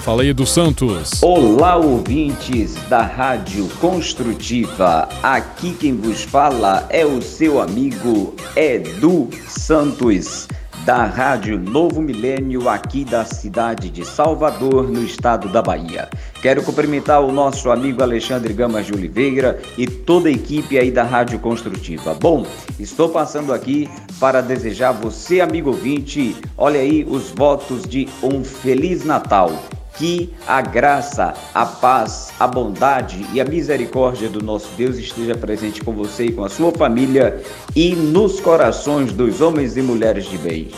Fala 0.01 0.23
aí, 0.23 0.29
Edu 0.29 0.45
Santos. 0.45 1.23
Olá, 1.23 1.77
ouvintes 1.77 2.75
da 2.89 3.01
Rádio 3.01 3.69
Construtiva. 3.79 5.07
Aqui 5.23 5.73
quem 5.73 5.95
vos 5.95 6.23
fala 6.23 6.85
é 6.89 7.05
o 7.05 7.21
seu 7.21 7.61
amigo 7.61 8.35
Edu 8.57 9.29
Santos, 9.47 10.49
da 10.85 11.05
Rádio 11.05 11.59
Novo 11.59 12.01
Milênio, 12.01 12.67
aqui 12.67 13.05
da 13.05 13.23
cidade 13.23 13.89
de 13.89 14.03
Salvador, 14.03 14.89
no 14.89 15.03
estado 15.03 15.47
da 15.47 15.61
Bahia. 15.61 16.09
Quero 16.41 16.63
cumprimentar 16.63 17.21
o 17.21 17.31
nosso 17.31 17.69
amigo 17.69 18.01
Alexandre 18.01 18.51
Gamas 18.51 18.87
de 18.87 18.93
Oliveira 18.93 19.61
e 19.77 19.85
toda 19.85 20.27
a 20.27 20.31
equipe 20.31 20.75
aí 20.75 20.89
da 20.89 21.03
Rádio 21.03 21.37
Construtiva. 21.37 22.15
Bom, 22.15 22.47
estou 22.79 23.09
passando 23.09 23.53
aqui 23.53 23.87
para 24.19 24.41
desejar 24.41 24.91
você, 24.91 25.39
amigo 25.39 25.69
ouvinte, 25.69 26.35
olha 26.57 26.79
aí 26.79 27.05
os 27.07 27.29
votos 27.29 27.83
de 27.83 28.09
um 28.23 28.43
Feliz 28.43 29.05
Natal. 29.05 29.51
Que 29.95 30.33
a 30.47 30.61
graça, 30.61 31.35
a 31.53 31.63
paz, 31.63 32.33
a 32.39 32.47
bondade 32.47 33.23
e 33.33 33.39
a 33.39 33.45
misericórdia 33.45 34.27
do 34.27 34.43
nosso 34.43 34.69
Deus 34.75 34.97
esteja 34.97 35.35
presente 35.35 35.83
com 35.83 35.91
você 35.91 36.25
e 36.25 36.31
com 36.31 36.43
a 36.43 36.49
sua 36.49 36.71
família 36.71 37.39
e 37.75 37.93
nos 37.93 38.39
corações 38.39 39.11
dos 39.11 39.41
homens 39.41 39.77
e 39.77 39.81
mulheres 39.83 40.25
de 40.25 40.39
bem. 40.39 40.71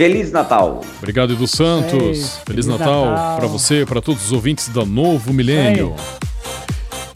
Feliz 0.00 0.32
Natal! 0.32 0.80
Obrigado, 0.96 1.34
Edu 1.34 1.46
Santos. 1.46 1.92
Ei, 1.92 2.00
Feliz, 2.00 2.40
Feliz 2.46 2.66
Natal, 2.66 3.04
Natal. 3.10 3.36
para 3.36 3.46
você, 3.46 3.84
para 3.84 4.00
todos 4.00 4.24
os 4.24 4.32
ouvintes 4.32 4.70
da 4.70 4.82
Novo 4.82 5.30
Milênio. 5.30 5.94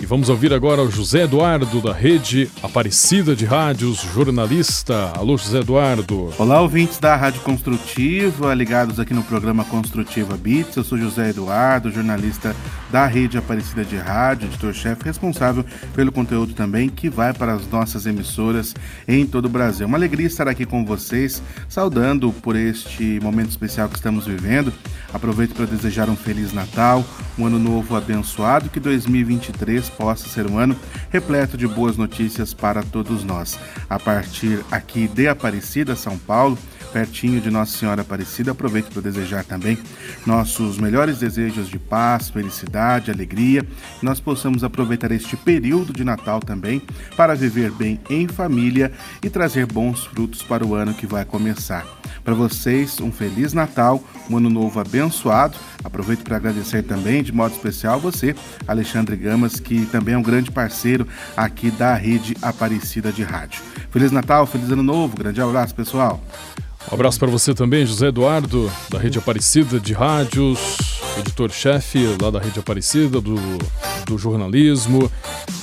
Vamos 0.07 0.29
ouvir 0.29 0.53
agora 0.53 0.83
o 0.83 0.91
José 0.91 1.23
Eduardo, 1.23 1.81
da 1.81 1.93
rede 1.93 2.51
Aparecida 2.63 3.35
de 3.35 3.45
Rádios, 3.45 4.01
jornalista. 4.15 5.13
Alô, 5.17 5.37
José 5.37 5.61
Eduardo. 5.61 6.33
Olá, 6.39 6.61
ouvintes 6.61 6.99
da 6.99 7.17
Rádio 7.17 7.41
Construtiva, 7.41 8.53
ligados 8.55 9.01
aqui 9.01 9.15
no 9.15 9.23
programa 9.23 9.65
Construtiva 9.65 10.37
Beats. 10.37 10.77
Eu 10.77 10.85
sou 10.85 10.99
José 10.99 11.31
Eduardo, 11.31 11.91
jornalista 11.91 12.55
da 12.91 13.07
rede 13.07 13.39
Aparecida 13.39 13.85
de 13.85 13.97
Rádio, 13.97 14.47
editor-chefe 14.47 15.05
responsável 15.05 15.65
pelo 15.95 16.13
conteúdo 16.13 16.55
também 16.55 16.89
que 16.89 17.09
vai 17.09 17.33
para 17.33 17.55
as 17.55 17.67
nossas 17.69 18.07
emissoras 18.07 18.75
em 19.09 19.27
todo 19.27 19.47
o 19.47 19.49
Brasil. 19.49 19.87
Uma 19.87 19.99
alegria 19.99 20.27
estar 20.27 20.47
aqui 20.47 20.67
com 20.67 20.85
vocês, 20.85 21.43
saudando 21.69 22.33
por 22.43 22.57
este 22.57 23.19
momento 23.21 23.51
especial 23.51 23.89
que 23.89 23.97
estamos 23.97 24.27
vivendo. 24.27 24.73
Aproveito 25.13 25.55
para 25.55 25.67
desejar 25.67 26.09
um 26.09 26.17
Feliz 26.17 26.53
Natal, 26.53 27.05
um 27.39 27.47
ano 27.47 27.59
novo 27.59 27.97
abençoado, 27.97 28.69
que 28.69 28.79
2023 28.79 29.94
possa 29.97 30.29
ser 30.29 30.47
um 30.47 30.59
ano 30.59 30.77
repleto 31.11 31.57
de 31.57 31.67
boas 31.67 31.97
notícias 31.97 32.53
para 32.53 32.83
todos 32.83 33.25
nós. 33.25 33.59
A 33.89 33.99
partir 33.99 34.65
aqui 34.71 35.09
de 35.09 35.29
Aparecida, 35.29 35.97
São 35.97 36.19
Paulo, 36.19 36.59
pertinho 36.95 37.41
de 37.41 37.51
Nossa 37.51 37.77
Senhora 37.77 38.03
Aparecida, 38.03 38.53
aproveito 38.53 38.93
para 38.93 39.03
desejar 39.03 39.43
também 39.43 39.77
nossos 40.25 40.79
melhores 40.79 41.19
desejos 41.19 41.69
de 41.69 41.77
paz, 41.77 42.31
felicidade, 42.31 43.11
alegria, 43.11 43.65
que 43.99 44.05
nós 44.07 44.21
possamos 44.21 44.63
aproveitar 44.63 45.11
este 45.11 45.37
período 45.37 45.93
de 45.93 46.05
Natal 46.05 46.39
também 46.39 46.81
para 47.17 47.35
viver 47.35 47.73
bem 47.73 47.99
em 48.09 48.29
família 48.29 48.93
e 49.21 49.29
trazer 49.29 49.67
bons 49.67 50.05
frutos 50.05 50.41
para 50.41 50.65
o 50.65 50.73
ano 50.77 50.95
que 50.95 51.05
vai 51.05 51.25
começar. 51.25 51.85
Para 52.23 52.33
vocês, 52.33 53.01
um 53.01 53.11
Feliz 53.11 53.53
Natal, 53.53 54.03
um 54.31 54.37
Ano 54.37 54.49
Novo 54.49 54.79
abençoado. 54.79 55.59
Aproveito 55.83 56.23
para 56.23 56.37
agradecer 56.37 56.85
também, 56.85 57.25
de 57.25 57.33
modo 57.33 57.53
especial, 57.53 57.99
você, 57.99 58.37
Alexandre 58.69 59.17
Gamas, 59.17 59.59
que 59.59 59.85
também 59.87 60.15
é 60.15 60.19
um 60.19 60.23
grande 60.23 60.51
parceiro 60.53 61.09
aqui 61.37 61.73
da 61.73 61.95
rede 61.95 62.37
Aparecida 62.41 63.13
de 63.13 63.25
Rádio. 63.25 63.63
Feliz 63.91 64.13
Natal, 64.13 64.47
feliz 64.47 64.71
Ano 64.71 64.83
Novo, 64.83 65.17
grande 65.17 65.41
abraço, 65.43 65.75
pessoal. 65.75 66.23
Um 66.91 66.95
abraço 66.95 67.19
para 67.19 67.29
você 67.29 67.55
também, 67.55 67.87
José 67.87 68.09
Eduardo, 68.09 68.71
da 68.91 68.99
Rede 68.99 69.19
Aparecida 69.19 69.81
de 69.81 69.93
Rádios, 69.93 70.59
editor-chefe 71.19 71.99
lá 72.21 72.31
da 72.31 72.39
Rede 72.39 72.59
Aparecida, 72.59 73.21
do, 73.21 73.37
do 74.07 74.19
jornalismo, 74.19 75.11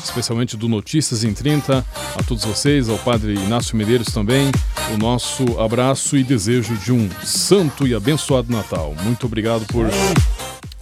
especialmente 0.03 0.57
do 0.57 0.67
Notícias 0.67 1.23
em 1.23 1.33
30. 1.33 1.85
A 2.15 2.23
todos 2.23 2.43
vocês, 2.43 2.89
ao 2.89 2.97
Padre 2.97 3.35
Inácio 3.35 3.77
Medeiros 3.77 4.07
também, 4.07 4.51
o 4.93 4.97
nosso 4.97 5.59
abraço 5.59 6.17
e 6.17 6.23
desejo 6.23 6.75
de 6.75 6.91
um 6.91 7.09
santo 7.23 7.87
e 7.87 7.93
abençoado 7.93 8.51
Natal. 8.51 8.95
Muito 9.03 9.25
obrigado 9.25 9.65
por 9.67 9.87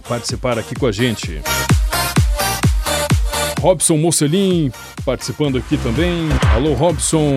participar 0.08 0.58
aqui 0.58 0.74
com 0.74 0.86
a 0.86 0.92
gente. 0.92 1.40
Robson 3.60 3.96
Mocelin 3.98 4.72
participando 5.04 5.58
aqui 5.58 5.76
também. 5.76 6.28
Alô, 6.54 6.72
Robson, 6.74 7.34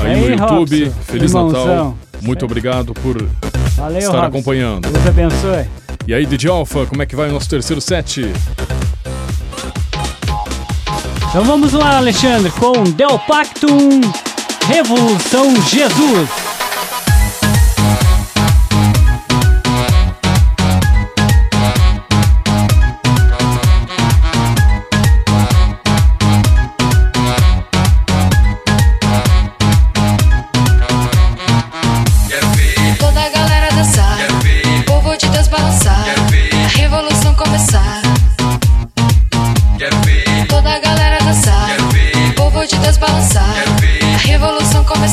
aí, 0.00 0.12
Aí, 0.12 0.20
no 0.20 0.28
YouTube. 0.30 0.84
Robson, 0.84 1.02
Feliz 1.02 1.30
irmãozão. 1.32 1.66
Natal. 1.66 1.98
Muito 2.22 2.44
obrigado 2.44 2.94
por 2.94 3.22
Valeu, 3.76 3.98
estar 3.98 4.12
Robson. 4.12 4.26
acompanhando. 4.26 4.90
Deus 4.90 5.06
abençoe. 5.06 5.66
E 6.06 6.14
aí, 6.14 6.24
DJ 6.26 6.50
Alpha, 6.50 6.86
como 6.86 7.02
é 7.02 7.06
que 7.06 7.14
vai 7.14 7.28
o 7.28 7.32
nosso 7.32 7.48
terceiro 7.48 7.80
set? 7.80 8.32
Então 11.30 11.44
vamos 11.44 11.72
lá, 11.74 11.98
Alexandre, 11.98 12.50
com 12.52 12.84
Del 12.84 13.18
Pactum 13.20 14.00
Revolução 14.66 15.54
Jesus. 15.66 16.47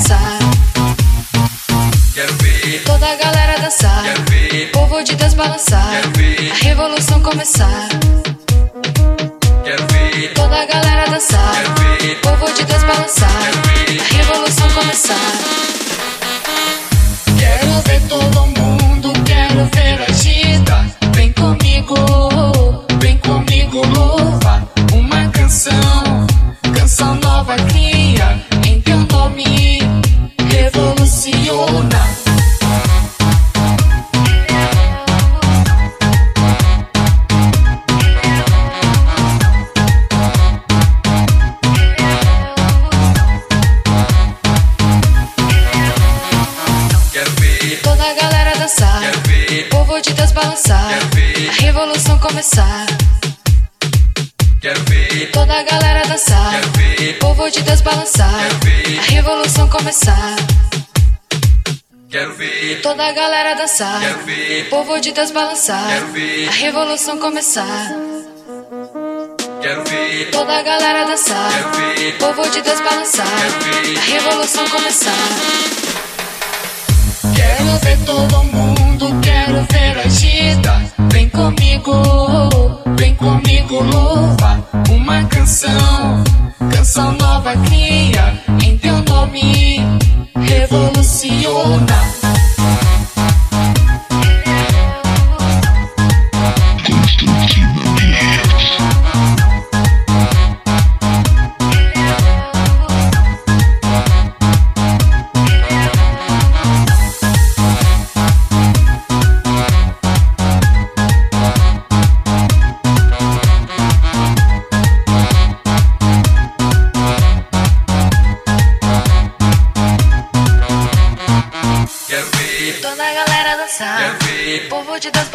Revolução 0.06 0.20
começar. 0.22 0.40
Toda 2.86 3.12
a 3.12 3.16
galera 3.16 3.60
dançar, 3.60 4.04
povo 4.72 5.04
de 5.04 5.16
Deus 5.16 5.34
balançar, 5.34 5.82
a 5.82 6.64
revolução 6.64 7.22
começar. 7.22 7.90
Toda 10.36 10.62
a 10.62 10.66
galera 10.66 11.10
dançar, 11.10 11.64
povo 12.22 12.54
de 12.54 12.64
Deus 12.64 12.84
balançar, 12.84 13.30
a 13.32 14.16
revolução 14.16 14.70
começar. 14.70 15.85
Revolução 52.56 52.56
começar. 52.56 52.86
Toda 55.34 55.54
a 55.54 55.64
galera 55.64 56.08
dançar, 56.08 56.62
povo 57.20 57.50
de 57.50 57.62
Deus 57.62 57.82
balançar, 57.82 58.30
a 58.30 59.12
revolução 59.12 59.70
começar. 59.70 60.36
Toda 62.82 63.08
a 63.08 63.12
galera 63.12 63.56
dançar, 63.56 64.02
povo 64.70 65.00
de 65.00 65.12
Deus 65.12 65.32
balançar, 65.32 65.86
a 66.48 66.52
revolução 66.52 67.18
começar. 67.18 67.92
Toda 70.32 70.58
a 70.58 70.62
galera 70.62 71.06
dançar, 71.06 71.52
povo 72.20 72.50
de 72.50 72.62
Deus 72.62 72.82
balançar, 72.82 73.28
a 73.28 74.00
revolução 74.00 74.68
começar. 74.70 75.12
Quero 77.36 77.78
ver 77.80 77.98
todo 78.06 78.44
mundo, 78.44 79.22
quero 79.22 79.66
ver 79.72 80.00
agita. 80.00 80.95
Comigo, 81.36 81.92
vem 82.98 83.14
comigo, 83.16 83.82
louva. 83.82 84.66
Uma 84.90 85.22
canção, 85.26 86.24
canção 86.72 87.12
nova 87.12 87.54
cria. 87.58 88.42
Em 88.64 88.78
teu 88.78 89.02
nome, 89.04 89.80
revoluciona. 90.34 92.15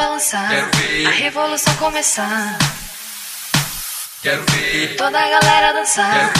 Povo 0.00 0.16
de 0.16 0.30
Deus 0.30 0.32
balançar, 0.34 0.50
a 1.06 1.10
revolução 1.10 1.74
começar. 1.76 2.58
Toda 4.96 5.18
a 5.18 5.28
galera 5.28 5.72
dançar, 5.72 6.32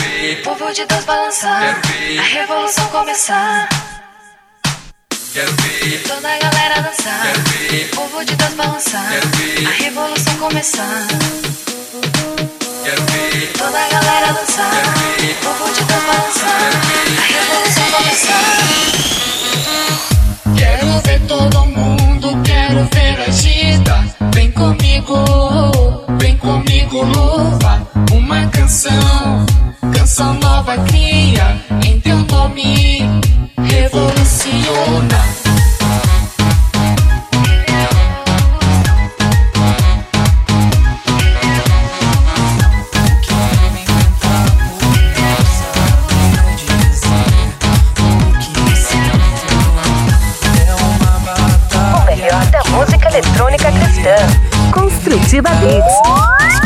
povo 0.43 0.73
de 0.73 0.85
Deus 0.85 1.05
balançar, 1.05 1.79
a 2.19 2.21
revolução 2.21 2.87
começar. 2.87 3.69
Toda 6.07 6.27
a 6.27 6.39
galera 6.39 6.81
dançar, 6.81 7.33
povo 7.95 8.25
de 8.25 8.35
Deus 8.35 8.53
balançar, 8.53 9.11
a 9.65 9.69
revolução 9.83 10.35
começar. 10.37 11.07
Toda 13.57 13.79
a 13.79 13.89
galera 13.89 14.33
dançar, 14.33 14.71
povo 15.43 15.71
de 15.71 15.83
Deus 15.83 16.03
balançar, 16.03 16.71
a 17.17 17.21
revolução 17.33 17.91
começar. 17.91 18.57
Quero 20.57 21.01
ver 21.01 21.21
todo 21.27 21.65
mundo, 21.65 22.00
quero 22.71 22.87
ver 22.93 23.21
agita. 23.27 24.05
Vem 24.33 24.51
comigo, 24.51 25.15
vem 26.19 26.37
comigo, 26.37 27.03
louva. 27.03 27.87
Uma 28.13 28.47
canção, 28.47 29.45
canção 29.93 30.33
nova 30.35 30.77
cria. 30.85 31.57
Em 31.85 31.99
teu 31.99 32.17
nome, 32.17 33.01
revoluciona. 33.57 35.40
eletrônica 53.11 53.69
cristã. 53.71 54.15
Construtiva 54.71 55.49
Beats. 55.55 56.60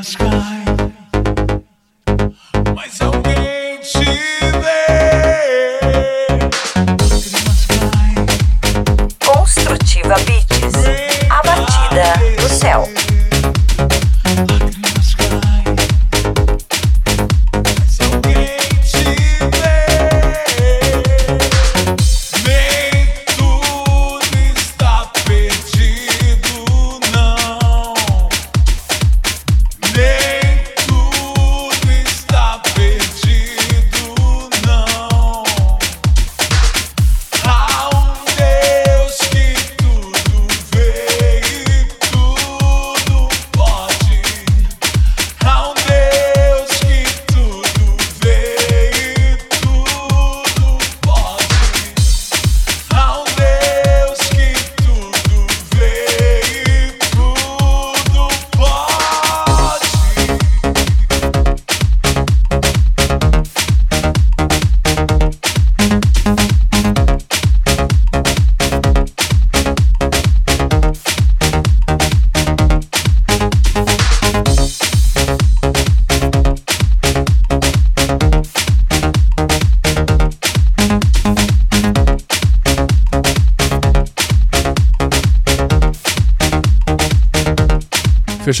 Mas 0.00 0.16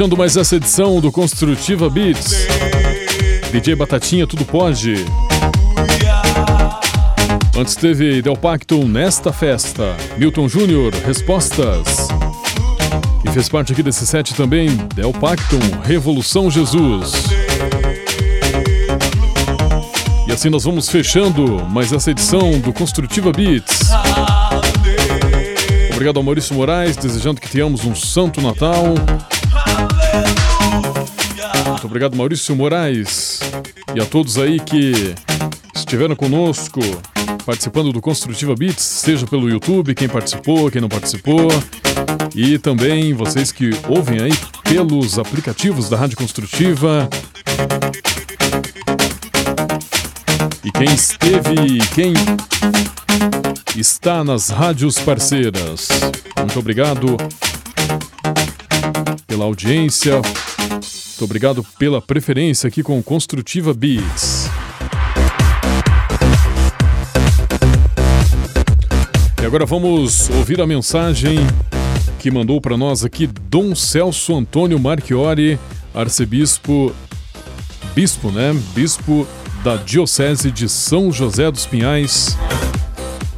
Fechando 0.00 0.16
mais 0.16 0.34
essa 0.34 0.56
edição 0.56 0.98
do 0.98 1.12
Construtiva 1.12 1.90
Beats. 1.90 2.32
DJ 3.52 3.74
Batatinha, 3.74 4.26
tudo 4.26 4.46
pode. 4.46 4.94
Antes 7.54 7.76
teve 7.76 8.22
Del 8.22 8.34
Pacto 8.34 8.88
nesta 8.88 9.30
festa. 9.30 9.94
Milton 10.16 10.48
Júnior, 10.48 10.94
respostas. 11.04 12.08
E 13.26 13.30
fez 13.30 13.46
parte 13.50 13.74
aqui 13.74 13.82
desse 13.82 14.06
set 14.06 14.32
também 14.34 14.74
Del 14.94 15.12
Pacto, 15.12 15.58
Revolução 15.84 16.50
Jesus. 16.50 17.12
E 20.26 20.32
assim 20.32 20.48
nós 20.48 20.64
vamos 20.64 20.88
fechando 20.88 21.62
mais 21.66 21.92
essa 21.92 22.10
edição 22.10 22.58
do 22.58 22.72
Construtiva 22.72 23.32
Beats. 23.32 23.90
Obrigado 25.92 26.16
ao 26.16 26.22
Maurício 26.22 26.54
Moraes, 26.54 26.96
desejando 26.96 27.38
que 27.38 27.50
tenhamos 27.50 27.84
um 27.84 27.94
santo 27.94 28.40
Natal. 28.40 28.94
Muito 31.80 31.86
obrigado, 31.86 32.14
Maurício 32.14 32.54
Moraes. 32.54 33.40
E 33.94 34.00
a 34.02 34.04
todos 34.04 34.36
aí 34.36 34.60
que 34.60 35.14
estiveram 35.74 36.14
conosco 36.14 36.78
participando 37.46 37.90
do 37.90 38.02
Construtiva 38.02 38.54
Beats, 38.54 38.82
seja 38.84 39.26
pelo 39.26 39.48
YouTube, 39.48 39.94
quem 39.94 40.06
participou, 40.06 40.70
quem 40.70 40.82
não 40.82 40.90
participou. 40.90 41.48
E 42.34 42.58
também 42.58 43.14
vocês 43.14 43.50
que 43.50 43.70
ouvem 43.88 44.20
aí 44.20 44.32
pelos 44.62 45.18
aplicativos 45.18 45.88
da 45.88 45.96
Rádio 45.96 46.18
Construtiva. 46.18 47.08
E 50.62 50.70
quem 50.70 50.94
esteve, 50.94 51.78
quem 51.94 52.12
está 53.74 54.22
nas 54.22 54.50
rádios 54.50 54.98
parceiras. 54.98 55.88
Muito 56.36 56.58
obrigado 56.58 57.16
pela 59.26 59.46
audiência. 59.46 60.20
Muito 61.20 61.28
obrigado 61.28 61.62
pela 61.78 62.00
preferência 62.00 62.66
aqui 62.66 62.82
com 62.82 63.02
Construtiva 63.02 63.74
Beats. 63.74 64.48
E 69.42 69.44
agora 69.44 69.66
vamos 69.66 70.30
ouvir 70.30 70.62
a 70.62 70.66
mensagem 70.66 71.36
que 72.18 72.30
mandou 72.30 72.58
para 72.58 72.74
nós 72.74 73.04
aqui 73.04 73.26
Dom 73.26 73.74
Celso 73.74 74.34
Antônio 74.34 74.78
Marchiori, 74.78 75.58
arcebispo, 75.94 76.90
bispo, 77.94 78.30
né? 78.30 78.58
Bispo 78.74 79.26
da 79.62 79.76
Diocese 79.76 80.50
de 80.50 80.70
São 80.70 81.12
José 81.12 81.50
dos 81.50 81.66
Pinhais. 81.66 82.34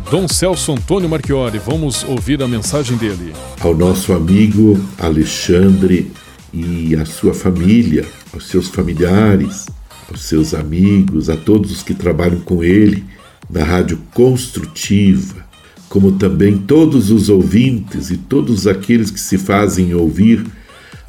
Dom 0.09 0.29
Celso 0.29 0.71
Antônio 0.71 1.09
Marchiori, 1.09 1.59
vamos 1.59 2.05
ouvir 2.05 2.41
a 2.45 2.47
mensagem 2.47 2.97
dele. 2.97 3.33
ao 3.61 3.75
nosso 3.75 4.13
amigo 4.13 4.81
Alexandre 5.01 6.13
e 6.53 6.95
à 6.97 7.05
sua 7.05 7.33
família, 7.33 8.05
aos 8.33 8.49
seus 8.49 8.69
familiares, 8.69 9.67
aos 10.09 10.23
seus 10.23 10.55
amigos, 10.55 11.31
a 11.31 11.37
todos 11.37 11.71
os 11.71 11.83
que 11.83 11.95
trabalham 11.95 12.41
com 12.41 12.63
ele 12.63 13.05
na 13.49 13.65
Rádio 13.65 13.99
Construtiva, 14.13 15.45
como 15.89 16.13
também 16.13 16.59
todos 16.59 17.11
os 17.11 17.29
ouvintes 17.29 18.11
e 18.11 18.17
todos 18.17 18.67
aqueles 18.67 19.11
que 19.11 19.21
se 19.21 19.39
fazem 19.39 19.95
ouvir 19.95 20.45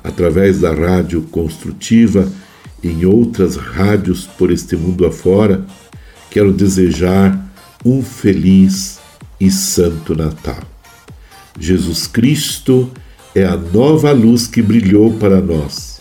através 0.04 0.60
da 0.60 0.74
Rádio 0.74 1.22
Construtiva 1.24 2.32
em 2.84 3.06
outras 3.06 3.56
rádios 3.56 4.26
por 4.26 4.52
este 4.52 4.76
mundo 4.76 5.06
afora, 5.06 5.66
quero 6.30 6.52
desejar 6.52 7.40
um 7.86 8.02
feliz 8.02 9.00
e 9.40 9.50
santo 9.50 10.16
Natal. 10.16 10.62
Jesus 11.58 12.08
Cristo 12.08 12.92
é 13.36 13.44
a 13.46 13.58
nova 13.58 14.12
luz 14.12 14.48
que 14.48 14.62
brilhou 14.62 15.14
para 15.14 15.42
nós. 15.42 16.00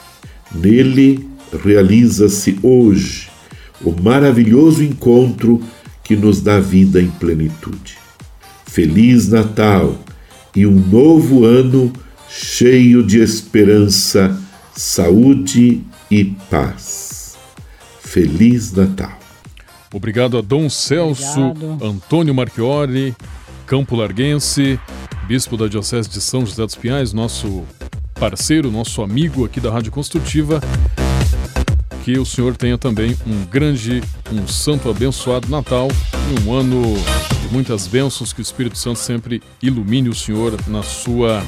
Nele 0.55 1.27
realiza-se 1.65 2.59
hoje 2.63 3.29
o 3.81 3.91
maravilhoso 3.91 4.83
encontro 4.83 5.61
que 6.05 6.15
nos 6.15 6.41
dá 6.41 6.61
vida 6.61 7.01
em 7.01 7.09
plenitude. 7.09 7.97
Feliz 8.67 9.29
Natal 9.29 9.99
e 10.55 10.67
um 10.67 10.79
novo 10.79 11.45
ano 11.45 11.93
cheio 12.29 13.03
de 13.03 13.21
esperança, 13.21 14.39
saúde 14.75 15.83
e 16.11 16.25
paz. 16.51 17.37
Feliz 18.01 18.73
Natal. 18.73 19.19
Obrigado 19.93 20.39
a 20.39 20.41
Dom 20.41 20.69
Celso 20.71 21.41
Obrigado. 21.41 21.85
Antônio 21.85 22.35
Marchiori, 22.35 23.15
Campo 23.67 23.97
Larguense, 23.97 24.79
bispo 25.33 25.57
da 25.57 25.67
Diocese 25.67 26.11
de 26.11 26.21
São 26.21 26.45
José 26.45 26.63
dos 26.63 26.75
Pinhais, 26.75 27.15
nosso 27.15 27.65
parceiro, 28.17 28.71
nosso 28.71 29.01
amigo 29.01 29.47
aqui 29.47 29.61
da 29.61 29.73
Rádio 29.73 29.91
Construtiva. 29.91 30.61
Que 32.05 32.19
o 32.19 32.27
senhor 32.27 32.55
tenha 32.55 32.77
também 32.77 33.17
um 33.27 33.43
grande, 33.47 34.03
um 34.31 34.47
santo 34.47 34.91
abençoado 34.91 35.49
Natal 35.49 35.89
e 36.13 36.47
um 36.47 36.53
ano 36.53 36.83
de 37.41 37.49
muitas 37.51 37.87
bênçãos, 37.87 38.31
que 38.31 38.41
o 38.41 38.43
Espírito 38.43 38.77
Santo 38.77 38.99
sempre 38.99 39.43
ilumine 39.63 40.11
o 40.11 40.15
senhor 40.15 40.55
na 40.67 40.83
sua 40.83 41.43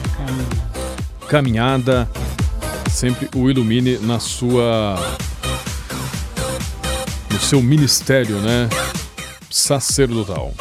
caminhada, 1.28 2.08
sempre 2.90 3.28
o 3.36 3.50
ilumine 3.50 3.98
na 3.98 4.18
sua 4.18 4.96
no 7.30 7.38
seu 7.38 7.60
ministério, 7.60 8.38
né? 8.38 8.66
Sacerdotal. 9.50 10.54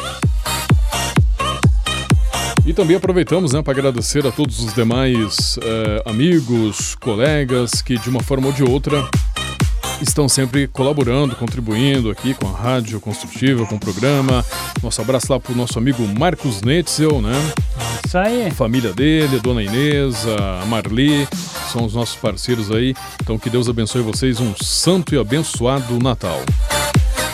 E 2.66 2.72
também 2.72 2.96
aproveitamos 2.96 3.52
né, 3.52 3.62
para 3.62 3.72
agradecer 3.72 4.26
a 4.26 4.32
todos 4.32 4.60
os 4.60 4.72
demais 4.72 5.58
eh, 5.62 6.02
amigos, 6.06 6.94
colegas 6.94 7.82
que, 7.82 7.98
de 7.98 8.08
uma 8.08 8.22
forma 8.22 8.46
ou 8.46 8.52
de 8.54 8.62
outra, 8.62 9.06
estão 10.00 10.28
sempre 10.28 10.66
colaborando, 10.66 11.36
contribuindo 11.36 12.10
aqui 12.10 12.32
com 12.32 12.48
a 12.48 12.52
Rádio 12.52 12.98
Construtiva, 13.00 13.66
com 13.66 13.76
o 13.76 13.80
programa. 13.80 14.44
Nosso 14.82 15.00
abraço 15.02 15.30
lá 15.30 15.38
para 15.38 15.52
o 15.52 15.56
nosso 15.56 15.78
amigo 15.78 16.02
Marcos 16.18 16.62
Netzel, 16.62 17.20
né? 17.20 17.34
Isso 18.06 18.16
aí. 18.16 18.50
Família 18.50 18.92
dele, 18.92 19.36
a 19.36 19.40
dona 19.40 19.62
Inês, 19.62 20.26
a 20.26 20.64
Marli, 20.64 21.28
são 21.70 21.84
os 21.84 21.94
nossos 21.94 22.16
parceiros 22.16 22.70
aí. 22.70 22.94
Então 23.22 23.38
que 23.38 23.50
Deus 23.50 23.68
abençoe 23.68 24.02
vocês, 24.02 24.40
um 24.40 24.54
santo 24.56 25.14
e 25.14 25.18
abençoado 25.18 25.98
Natal. 25.98 26.40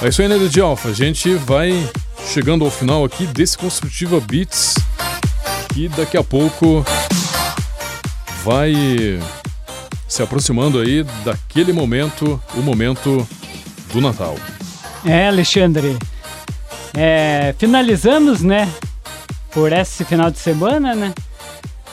É 0.02 0.08
isso 0.08 0.22
aí, 0.22 0.28
né, 0.28 0.38
de 0.38 0.60
Alfa? 0.60 0.88
A 0.88 0.94
gente 0.94 1.34
vai 1.34 1.72
chegando 2.26 2.64
ao 2.64 2.70
final 2.70 3.04
aqui 3.04 3.26
desse 3.26 3.58
Construtiva 3.58 4.20
Beats, 4.20 4.74
que 5.72 5.88
daqui 5.88 6.16
a 6.16 6.24
pouco 6.24 6.84
vai 8.44 8.72
se 10.08 10.22
aproximando 10.22 10.80
aí 10.80 11.04
daquele 11.24 11.72
momento, 11.72 12.40
o 12.54 12.62
momento 12.62 13.26
do 13.92 14.00
Natal. 14.00 14.36
É, 15.04 15.28
Alexandre. 15.28 15.96
É, 16.94 17.54
finalizamos, 17.58 18.42
né? 18.42 18.68
Por 19.52 19.72
esse 19.72 20.04
final 20.04 20.30
de 20.30 20.38
semana, 20.38 20.94
né? 20.94 21.14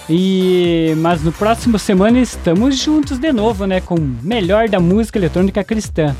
E 0.09 0.93
mas 0.97 1.21
no 1.21 1.31
próximo 1.31 1.77
semana 1.77 2.19
estamos 2.19 2.77
juntos 2.77 3.19
de 3.19 3.31
novo, 3.31 3.65
né? 3.65 3.81
Com 3.81 3.95
o 3.95 4.15
melhor 4.23 4.69
da 4.69 4.79
música 4.79 5.19
eletrônica 5.19 5.63
cristã. 5.63 6.15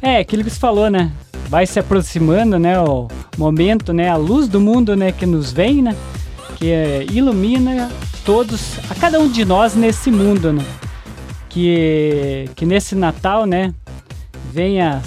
É, 0.00 0.18
aquilo 0.18 0.44
que 0.44 0.50
você 0.50 0.58
falou, 0.58 0.88
né? 0.88 1.10
Vai 1.48 1.66
se 1.66 1.78
aproximando, 1.78 2.58
né? 2.58 2.78
O 2.80 3.08
momento, 3.36 3.92
né? 3.92 4.08
A 4.08 4.16
luz 4.16 4.48
do 4.48 4.60
mundo, 4.60 4.96
né? 4.96 5.12
Que 5.12 5.26
nos 5.26 5.52
vem, 5.52 5.82
né? 5.82 5.96
Que 6.56 6.70
é, 6.70 7.06
ilumina 7.10 7.90
todos, 8.24 8.78
a 8.90 8.94
cada 8.94 9.18
um 9.18 9.28
de 9.28 9.44
nós 9.44 9.74
nesse 9.74 10.10
mundo, 10.10 10.52
né? 10.52 10.64
Que, 11.48 12.48
que 12.56 12.64
nesse 12.64 12.94
Natal, 12.94 13.46
né? 13.46 13.74
Venha 14.52 15.02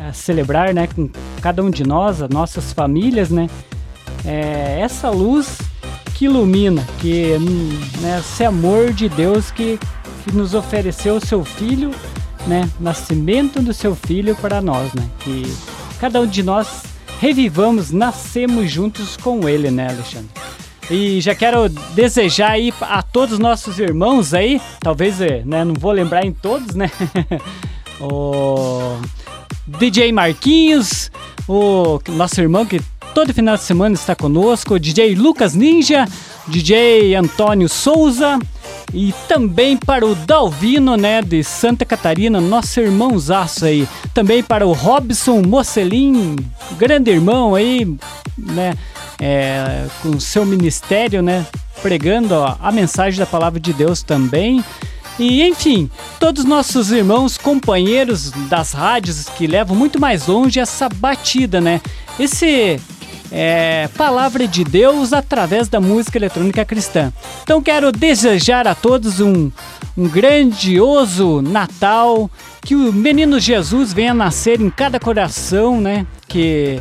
a 0.00 0.12
celebrar, 0.12 0.72
né? 0.72 0.86
Com 0.86 1.08
cada 1.40 1.62
um 1.62 1.70
de 1.70 1.84
nós, 1.84 2.22
as 2.22 2.30
nossas 2.30 2.72
famílias, 2.72 3.30
né? 3.30 3.48
É, 4.24 4.80
essa 4.80 5.10
luz 5.10 5.58
que 6.20 6.26
ilumina, 6.26 6.86
que 6.98 7.38
né, 8.02 8.18
esse 8.20 8.44
amor 8.44 8.92
de 8.92 9.08
Deus 9.08 9.50
que, 9.50 9.78
que 10.22 10.36
nos 10.36 10.52
ofereceu 10.52 11.16
o 11.16 11.26
seu 11.26 11.42
filho, 11.42 11.92
né, 12.46 12.68
nascimento 12.78 13.62
do 13.62 13.72
seu 13.72 13.94
filho 13.96 14.36
para 14.36 14.60
nós, 14.60 14.92
né, 14.92 15.08
que 15.20 15.50
cada 15.98 16.20
um 16.20 16.26
de 16.26 16.42
nós 16.42 16.82
revivamos, 17.18 17.90
nascemos 17.90 18.70
juntos 18.70 19.16
com 19.16 19.48
ele, 19.48 19.70
né, 19.70 19.88
Alexandre? 19.88 20.28
E 20.90 21.20
já 21.20 21.36
quero 21.36 21.68
desejar 21.94 22.50
aí 22.50 22.74
a 22.80 23.00
todos 23.00 23.34
os 23.34 23.38
nossos 23.38 23.78
irmãos 23.78 24.34
aí, 24.34 24.60
talvez, 24.80 25.18
né, 25.44 25.64
não 25.64 25.74
vou 25.74 25.92
lembrar 25.92 26.26
em 26.26 26.32
todos, 26.32 26.74
né, 26.74 26.90
o 28.00 28.98
DJ 29.68 30.10
Marquinhos, 30.10 31.08
o 31.46 32.00
nosso 32.08 32.40
irmão 32.40 32.66
que 32.66 32.80
todo 33.14 33.32
final 33.32 33.56
de 33.56 33.62
semana 33.62 33.94
está 33.94 34.16
conosco, 34.16 34.80
DJ 34.80 35.14
Lucas 35.14 35.54
Ninja, 35.54 36.06
DJ 36.48 37.14
Antônio 37.14 37.68
Souza 37.68 38.36
e 38.92 39.14
também 39.28 39.76
para 39.76 40.04
o 40.04 40.14
Dalvino, 40.14 40.96
né, 40.96 41.22
de 41.22 41.42
Santa 41.44 41.84
Catarina, 41.84 42.40
nosso 42.40 42.80
irmãozaço 42.80 43.64
aí. 43.64 43.88
Também 44.12 44.42
para 44.42 44.66
o 44.66 44.72
Robson 44.72 45.42
Mocelin, 45.42 46.36
grande 46.76 47.10
irmão 47.10 47.54
aí, 47.54 47.86
né, 48.36 48.74
é, 49.20 49.86
com 50.02 50.18
seu 50.18 50.44
ministério, 50.44 51.22
né, 51.22 51.46
pregando 51.82 52.34
ó, 52.34 52.56
a 52.60 52.72
mensagem 52.72 53.18
da 53.18 53.26
palavra 53.26 53.60
de 53.60 53.72
Deus 53.72 54.02
também. 54.02 54.64
E 55.18 55.42
enfim, 55.42 55.90
todos 56.18 56.44
nossos 56.44 56.90
irmãos, 56.90 57.36
companheiros 57.36 58.30
das 58.48 58.72
rádios 58.72 59.26
que 59.28 59.46
levam 59.46 59.76
muito 59.76 60.00
mais 60.00 60.26
longe 60.26 60.58
essa 60.58 60.88
batida, 60.88 61.60
né? 61.60 61.82
Esse 62.18 62.80
é, 63.30 63.88
palavra 63.96 64.46
de 64.46 64.64
Deus 64.64 65.12
através 65.12 65.68
da 65.68 65.80
música 65.80 66.18
eletrônica 66.18 66.64
cristã. 66.64 67.12
Então 67.42 67.62
quero 67.62 67.92
desejar 67.92 68.66
a 68.66 68.74
todos 68.74 69.20
um, 69.20 69.50
um 69.96 70.08
grandioso 70.08 71.40
Natal, 71.40 72.30
que 72.62 72.74
o 72.74 72.92
menino 72.92 73.38
Jesus 73.38 73.92
venha 73.92 74.12
nascer 74.12 74.60
em 74.60 74.70
cada 74.70 74.98
coração, 74.98 75.80
né? 75.80 76.06
Que 76.26 76.80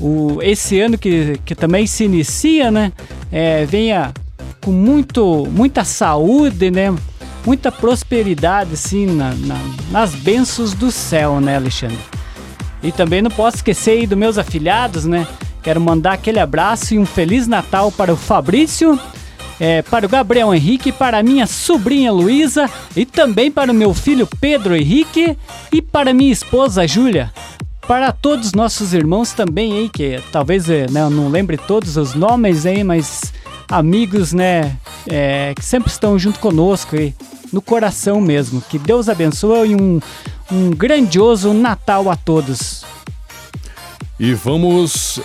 o, 0.00 0.38
esse 0.42 0.78
ano 0.80 0.98
que, 0.98 1.40
que 1.44 1.54
também 1.54 1.86
se 1.86 2.04
inicia, 2.04 2.70
né? 2.70 2.92
É, 3.32 3.64
venha 3.64 4.12
com 4.62 4.70
muito, 4.70 5.46
muita 5.50 5.84
saúde, 5.84 6.70
né? 6.70 6.94
Muita 7.46 7.72
prosperidade, 7.72 8.74
assim, 8.74 9.06
na, 9.06 9.32
na, 9.34 9.58
nas 9.90 10.14
bênçãos 10.14 10.74
do 10.74 10.90
céu, 10.90 11.40
né, 11.40 11.56
Alexandre? 11.56 11.98
E 12.82 12.92
também 12.92 13.22
não 13.22 13.30
posso 13.30 13.56
esquecer 13.56 13.92
aí 13.92 14.06
dos 14.06 14.18
meus 14.18 14.36
afilhados, 14.36 15.04
né? 15.04 15.26
Quero 15.62 15.80
mandar 15.80 16.12
aquele 16.14 16.38
abraço 16.38 16.94
e 16.94 16.98
um 16.98 17.06
Feliz 17.06 17.46
Natal 17.46 17.90
para 17.90 18.12
o 18.12 18.16
Fabrício, 18.16 18.98
é, 19.60 19.82
para 19.82 20.06
o 20.06 20.08
Gabriel 20.08 20.54
Henrique, 20.54 20.92
para 20.92 21.18
a 21.18 21.22
minha 21.22 21.46
sobrinha 21.46 22.12
Luísa 22.12 22.70
e 22.96 23.04
também 23.04 23.50
para 23.50 23.72
o 23.72 23.74
meu 23.74 23.92
filho 23.92 24.28
Pedro 24.40 24.76
Henrique 24.76 25.36
e 25.72 25.82
para 25.82 26.14
minha 26.14 26.32
esposa 26.32 26.86
Júlia. 26.86 27.32
Para 27.86 28.12
todos 28.12 28.48
os 28.48 28.52
nossos 28.52 28.92
irmãos 28.92 29.32
também 29.32 29.72
aí, 29.72 29.88
que 29.88 30.20
talvez 30.30 30.66
né, 30.66 31.00
eu 31.00 31.10
não 31.10 31.28
lembre 31.28 31.56
todos 31.56 31.96
os 31.96 32.14
nomes 32.14 32.66
aí, 32.66 32.84
mas 32.84 33.32
amigos, 33.68 34.32
né, 34.32 34.76
é, 35.06 35.54
que 35.56 35.64
sempre 35.64 35.90
estão 35.90 36.18
junto 36.18 36.38
conosco 36.38 36.96
aí, 36.96 37.14
no 37.52 37.62
coração 37.62 38.20
mesmo. 38.20 38.60
Que 38.60 38.78
Deus 38.78 39.08
abençoe 39.08 39.70
e 39.70 39.74
um, 39.74 40.00
um 40.52 40.70
grandioso 40.70 41.52
Natal 41.54 42.10
a 42.10 42.16
todos. 42.16 42.84
E 44.20 44.34
vamos 44.34 45.18
uh, 45.18 45.22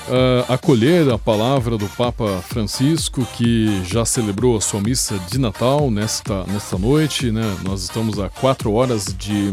acolher 0.47 1.09
a 1.09 1.17
palavra 1.17 1.79
do 1.79 1.89
Papa 1.89 2.43
Francisco, 2.47 3.25
que 3.35 3.83
já 3.85 4.05
celebrou 4.05 4.55
a 4.55 4.61
sua 4.61 4.79
missa 4.79 5.17
de 5.31 5.39
Natal 5.39 5.89
nesta, 5.89 6.43
nesta 6.43 6.77
noite. 6.77 7.31
Né? 7.31 7.57
Nós 7.63 7.81
estamos 7.81 8.19
a 8.19 8.29
quatro 8.29 8.71
horas 8.73 9.05
de 9.17 9.51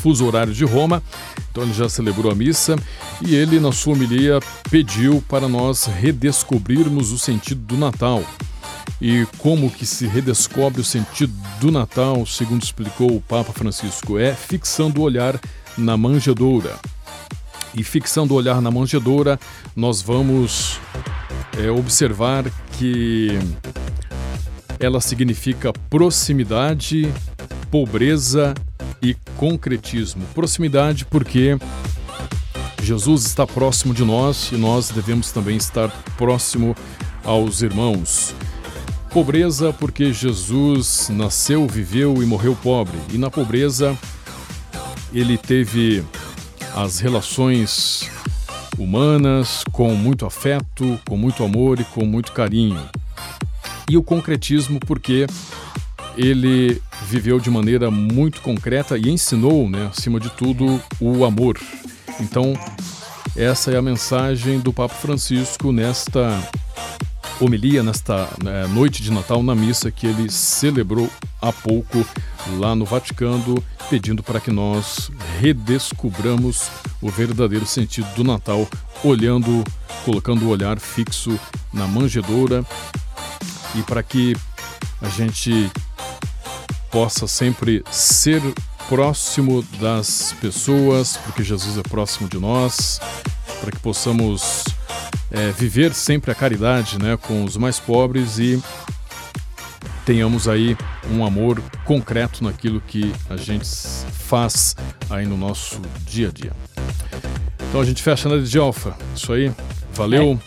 fuso 0.00 0.26
horário 0.26 0.52
de 0.52 0.64
Roma, 0.64 1.00
então 1.48 1.62
ele 1.62 1.72
já 1.72 1.88
celebrou 1.88 2.32
a 2.32 2.34
missa 2.34 2.74
e 3.24 3.36
ele, 3.36 3.60
na 3.60 3.70
sua 3.70 3.92
homilia, 3.92 4.40
pediu 4.68 5.22
para 5.28 5.46
nós 5.46 5.84
redescobrirmos 5.84 7.12
o 7.12 7.18
sentido 7.18 7.60
do 7.60 7.76
Natal. 7.76 8.24
E 9.00 9.24
como 9.38 9.70
que 9.70 9.86
se 9.86 10.08
redescobre 10.08 10.80
o 10.80 10.84
sentido 10.84 11.32
do 11.60 11.70
Natal, 11.70 12.26
segundo 12.26 12.64
explicou 12.64 13.14
o 13.14 13.20
Papa 13.20 13.52
Francisco, 13.52 14.18
é 14.18 14.34
fixando 14.34 15.00
o 15.00 15.04
olhar 15.04 15.40
na 15.78 15.96
manjedoura. 15.96 16.80
E 17.74 17.82
fixando 17.82 18.34
o 18.34 18.36
olhar 18.36 18.60
na 18.60 18.70
manjedoura, 18.70 19.38
nós 19.74 20.02
vamos 20.02 20.78
é, 21.58 21.70
observar 21.70 22.44
que 22.78 23.38
ela 24.78 25.00
significa 25.00 25.72
proximidade, 25.88 27.12
pobreza 27.70 28.54
e 29.00 29.16
concretismo. 29.36 30.24
Proximidade 30.34 31.04
porque 31.04 31.56
Jesus 32.82 33.24
está 33.24 33.46
próximo 33.46 33.94
de 33.94 34.04
nós 34.04 34.50
e 34.50 34.56
nós 34.56 34.90
devemos 34.90 35.30
também 35.30 35.56
estar 35.56 35.88
próximo 36.16 36.76
aos 37.24 37.62
irmãos. 37.62 38.34
Pobreza 39.10 39.72
porque 39.72 40.12
Jesus 40.12 41.08
nasceu, 41.10 41.66
viveu 41.68 42.22
e 42.22 42.26
morreu 42.26 42.56
pobre. 42.60 42.98
E 43.12 43.18
na 43.18 43.30
pobreza 43.30 43.96
ele 45.12 45.36
teve 45.36 46.02
as 46.74 47.00
relações 47.00 48.10
humanas 48.78 49.64
com 49.72 49.94
muito 49.94 50.24
afeto, 50.24 50.98
com 51.08 51.16
muito 51.16 51.44
amor 51.44 51.80
e 51.80 51.84
com 51.84 52.04
muito 52.04 52.32
carinho. 52.32 52.80
E 53.88 53.96
o 53.96 54.02
concretismo 54.02 54.80
porque 54.80 55.26
ele 56.16 56.80
viveu 57.08 57.38
de 57.38 57.50
maneira 57.50 57.90
muito 57.90 58.40
concreta 58.40 58.96
e 58.96 59.08
ensinou, 59.08 59.68
né, 59.68 59.90
acima 59.90 60.18
de 60.18 60.30
tudo, 60.30 60.80
o 61.00 61.24
amor. 61.24 61.58
Então, 62.20 62.54
essa 63.36 63.70
é 63.70 63.76
a 63.76 63.82
mensagem 63.82 64.60
do 64.60 64.72
Papa 64.72 64.94
Francisco 64.94 65.72
nesta 65.72 66.38
homilia, 67.44 67.82
nesta 67.82 68.28
né, 68.42 68.66
noite 68.68 69.02
de 69.02 69.10
Natal, 69.10 69.42
na 69.42 69.54
missa 69.54 69.90
que 69.90 70.06
ele 70.06 70.30
celebrou 70.30 71.10
há 71.40 71.52
pouco 71.52 72.06
lá 72.58 72.74
no 72.74 72.84
Vaticano, 72.84 73.62
pedindo 73.90 74.22
para 74.22 74.40
que 74.40 74.50
nós 74.50 75.10
redescubramos 75.40 76.68
o 77.00 77.10
verdadeiro 77.10 77.66
sentido 77.66 78.06
do 78.14 78.24
Natal, 78.24 78.68
olhando, 79.02 79.64
colocando 80.04 80.44
o 80.44 80.48
olhar 80.48 80.78
fixo 80.78 81.38
na 81.72 81.86
manjedoura 81.86 82.64
e 83.74 83.82
para 83.82 84.02
que 84.02 84.36
a 85.00 85.08
gente 85.08 85.70
possa 86.90 87.26
sempre 87.26 87.82
ser 87.90 88.40
próximo 88.88 89.62
das 89.80 90.34
pessoas, 90.40 91.16
porque 91.16 91.42
Jesus 91.42 91.78
é 91.78 91.82
próximo 91.82 92.28
de 92.28 92.38
nós, 92.38 93.00
para 93.62 93.70
que 93.70 93.78
possamos 93.78 94.64
é, 95.30 95.52
viver 95.52 95.94
sempre 95.94 96.32
a 96.32 96.34
caridade 96.34 96.98
né, 96.98 97.16
com 97.16 97.44
os 97.44 97.56
mais 97.56 97.78
pobres 97.78 98.40
e 98.40 98.60
tenhamos 100.04 100.48
aí 100.48 100.76
um 101.12 101.24
amor 101.24 101.62
concreto 101.84 102.42
naquilo 102.42 102.80
que 102.80 103.12
a 103.30 103.36
gente 103.36 103.64
faz 104.10 104.74
aí 105.08 105.24
no 105.26 105.36
nosso 105.36 105.80
dia 106.04 106.28
a 106.28 106.32
dia. 106.32 106.52
Então 107.68 107.80
a 107.80 107.84
gente 107.84 108.02
fecha 108.02 108.28
na 108.28 108.36
de 108.38 108.58
Alfa. 108.58 108.96
Isso 109.14 109.32
aí. 109.32 109.52
Valeu. 109.94 110.40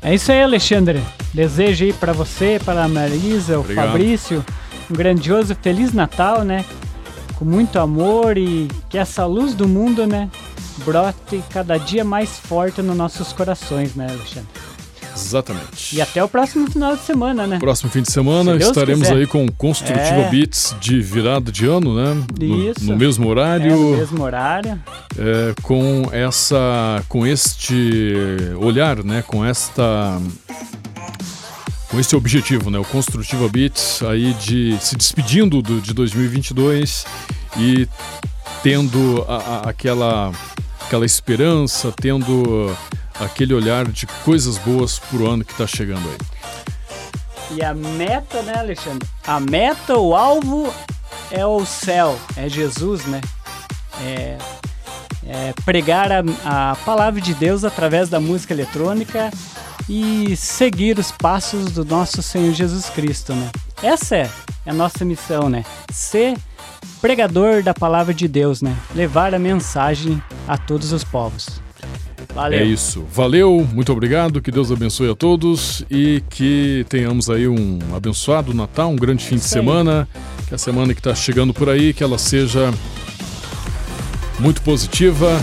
É, 0.00 0.12
é 0.12 0.14
isso 0.14 0.30
aí, 0.30 0.40
Alexandre. 0.40 1.02
Desejo 1.34 1.84
aí 1.84 1.92
para 1.92 2.12
você, 2.12 2.60
para 2.64 2.84
a 2.84 2.88
Marisa, 2.88 3.58
o 3.58 3.60
Obrigado. 3.60 3.86
Fabrício, 3.88 4.44
um 4.88 4.94
grandioso 4.94 5.56
Feliz 5.60 5.92
Natal, 5.92 6.44
né? 6.44 6.64
Com 7.36 7.44
muito 7.44 7.78
amor 7.78 8.38
e 8.38 8.68
que 8.88 8.96
essa 8.96 9.26
luz 9.26 9.52
do 9.52 9.66
mundo, 9.66 10.06
né? 10.06 10.30
Brote 10.84 11.42
cada 11.50 11.78
dia 11.78 12.04
mais 12.04 12.30
forte 12.30 12.80
nos 12.82 12.96
nossos 12.96 13.32
corações, 13.32 13.94
né, 13.94 14.06
Alexandre? 14.08 14.48
Exatamente. 15.14 15.96
E 15.96 16.00
até 16.00 16.22
o 16.22 16.28
próximo 16.28 16.70
final 16.70 16.96
de 16.96 17.02
semana, 17.02 17.46
né? 17.46 17.58
Próximo 17.58 17.90
fim 17.90 18.00
de 18.00 18.10
semana 18.12 18.54
estaremos 18.56 19.08
quiser. 19.08 19.20
aí 19.20 19.26
com 19.26 19.46
Construtiva 19.50 20.04
É. 20.20 20.30
Beats 20.30 20.74
de 20.80 21.00
virada 21.00 21.50
de 21.50 21.66
ano, 21.66 21.94
né? 21.96 22.24
No- 22.38 22.70
Isso. 22.70 22.84
No, 22.84 22.96
mesmo 22.96 23.28
horário. 23.28 23.66
É, 23.72 23.76
no 23.76 23.96
mesmo 23.96 24.22
horário. 24.22 24.80
é, 25.18 25.54
com 25.62 26.08
essa 26.12 27.02
com 27.08 27.26
este 27.26 28.24
olhar 28.60 29.02
né 29.02 29.22
com 29.26 29.44
esta 29.44 30.18
com 31.90 31.98
esse 31.98 32.14
objetivo 32.14 32.70
né 32.70 32.78
o 32.78 32.84
construtiva 32.84 33.48
beats 33.48 34.02
aí 34.04 34.32
de 34.34 34.78
se 34.80 34.96
despedindo 34.96 35.60
do, 35.60 35.80
de 35.80 35.92
2022 35.92 37.04
e 37.58 37.88
tendo 38.62 39.24
a- 39.28 39.36
a- 39.64 39.68
aquela 39.70 40.30
aquela 40.90 41.06
esperança 41.06 41.94
tendo 41.94 42.76
aquele 43.20 43.54
olhar 43.54 43.86
de 43.86 44.08
coisas 44.24 44.58
boas 44.58 44.98
pro 44.98 45.30
ano 45.30 45.44
que 45.44 45.52
está 45.52 45.64
chegando 45.64 46.02
aí 46.08 47.56
E 47.56 47.62
a 47.62 47.72
meta, 47.72 48.42
né, 48.42 48.58
Alexandre? 48.58 49.08
A 49.24 49.38
meta, 49.38 49.96
o 49.96 50.16
alvo 50.16 50.74
é 51.30 51.46
o 51.46 51.64
céu, 51.64 52.18
é 52.36 52.48
Jesus, 52.48 53.04
né? 53.04 53.20
É, 54.02 54.36
é 55.28 55.52
pregar 55.64 56.10
a, 56.10 56.24
a 56.72 56.76
palavra 56.84 57.20
de 57.20 57.34
Deus 57.34 57.62
através 57.62 58.08
da 58.08 58.18
música 58.18 58.52
eletrônica 58.52 59.30
e 59.88 60.34
seguir 60.34 60.98
os 60.98 61.12
passos 61.12 61.70
do 61.70 61.84
nosso 61.84 62.20
Senhor 62.20 62.52
Jesus 62.52 62.90
Cristo, 62.90 63.32
né? 63.32 63.48
Essa 63.80 64.16
é 64.16 64.30
a 64.66 64.74
nossa 64.74 65.04
missão, 65.04 65.48
né? 65.48 65.64
Ser 65.92 66.36
pregador 67.00 67.62
da 67.62 67.74
palavra 67.74 68.12
de 68.12 68.28
Deus, 68.28 68.62
né? 68.62 68.76
Levar 68.94 69.34
a 69.34 69.38
mensagem 69.38 70.22
a 70.46 70.56
todos 70.56 70.92
os 70.92 71.04
povos. 71.04 71.60
Valeu. 72.34 72.60
É 72.60 72.64
isso. 72.64 73.04
Valeu, 73.12 73.66
muito 73.72 73.92
obrigado. 73.92 74.40
Que 74.40 74.50
Deus 74.50 74.70
abençoe 74.70 75.10
a 75.10 75.14
todos 75.14 75.84
e 75.90 76.22
que 76.30 76.86
tenhamos 76.88 77.28
aí 77.28 77.48
um 77.48 77.78
abençoado 77.94 78.54
Natal, 78.54 78.90
um 78.90 78.96
grande 78.96 79.24
fim 79.24 79.36
de 79.36 79.44
semana. 79.44 80.08
Que 80.46 80.54
a 80.54 80.58
semana 80.58 80.94
que 80.94 81.00
está 81.00 81.14
chegando 81.14 81.52
por 81.52 81.68
aí, 81.68 81.92
que 81.92 82.02
ela 82.02 82.18
seja 82.18 82.72
muito 84.38 84.62
positiva 84.62 85.40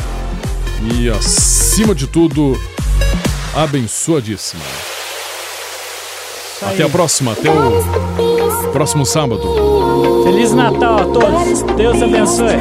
e, 0.93 1.09
acima 1.09 1.93
de 1.93 2.07
tudo, 2.07 2.59
abençoadíssima. 3.55 4.63
Até 6.61 6.83
a 6.83 6.89
próxima, 6.89 7.33
até 7.33 7.51
o 7.51 8.36
próximo 8.71 9.05
sábado. 9.05 10.23
Feliz 10.23 10.53
Natal 10.53 10.99
a 10.99 11.05
todos. 11.05 11.61
Deus 11.75 12.01
abençoe. 12.01 12.57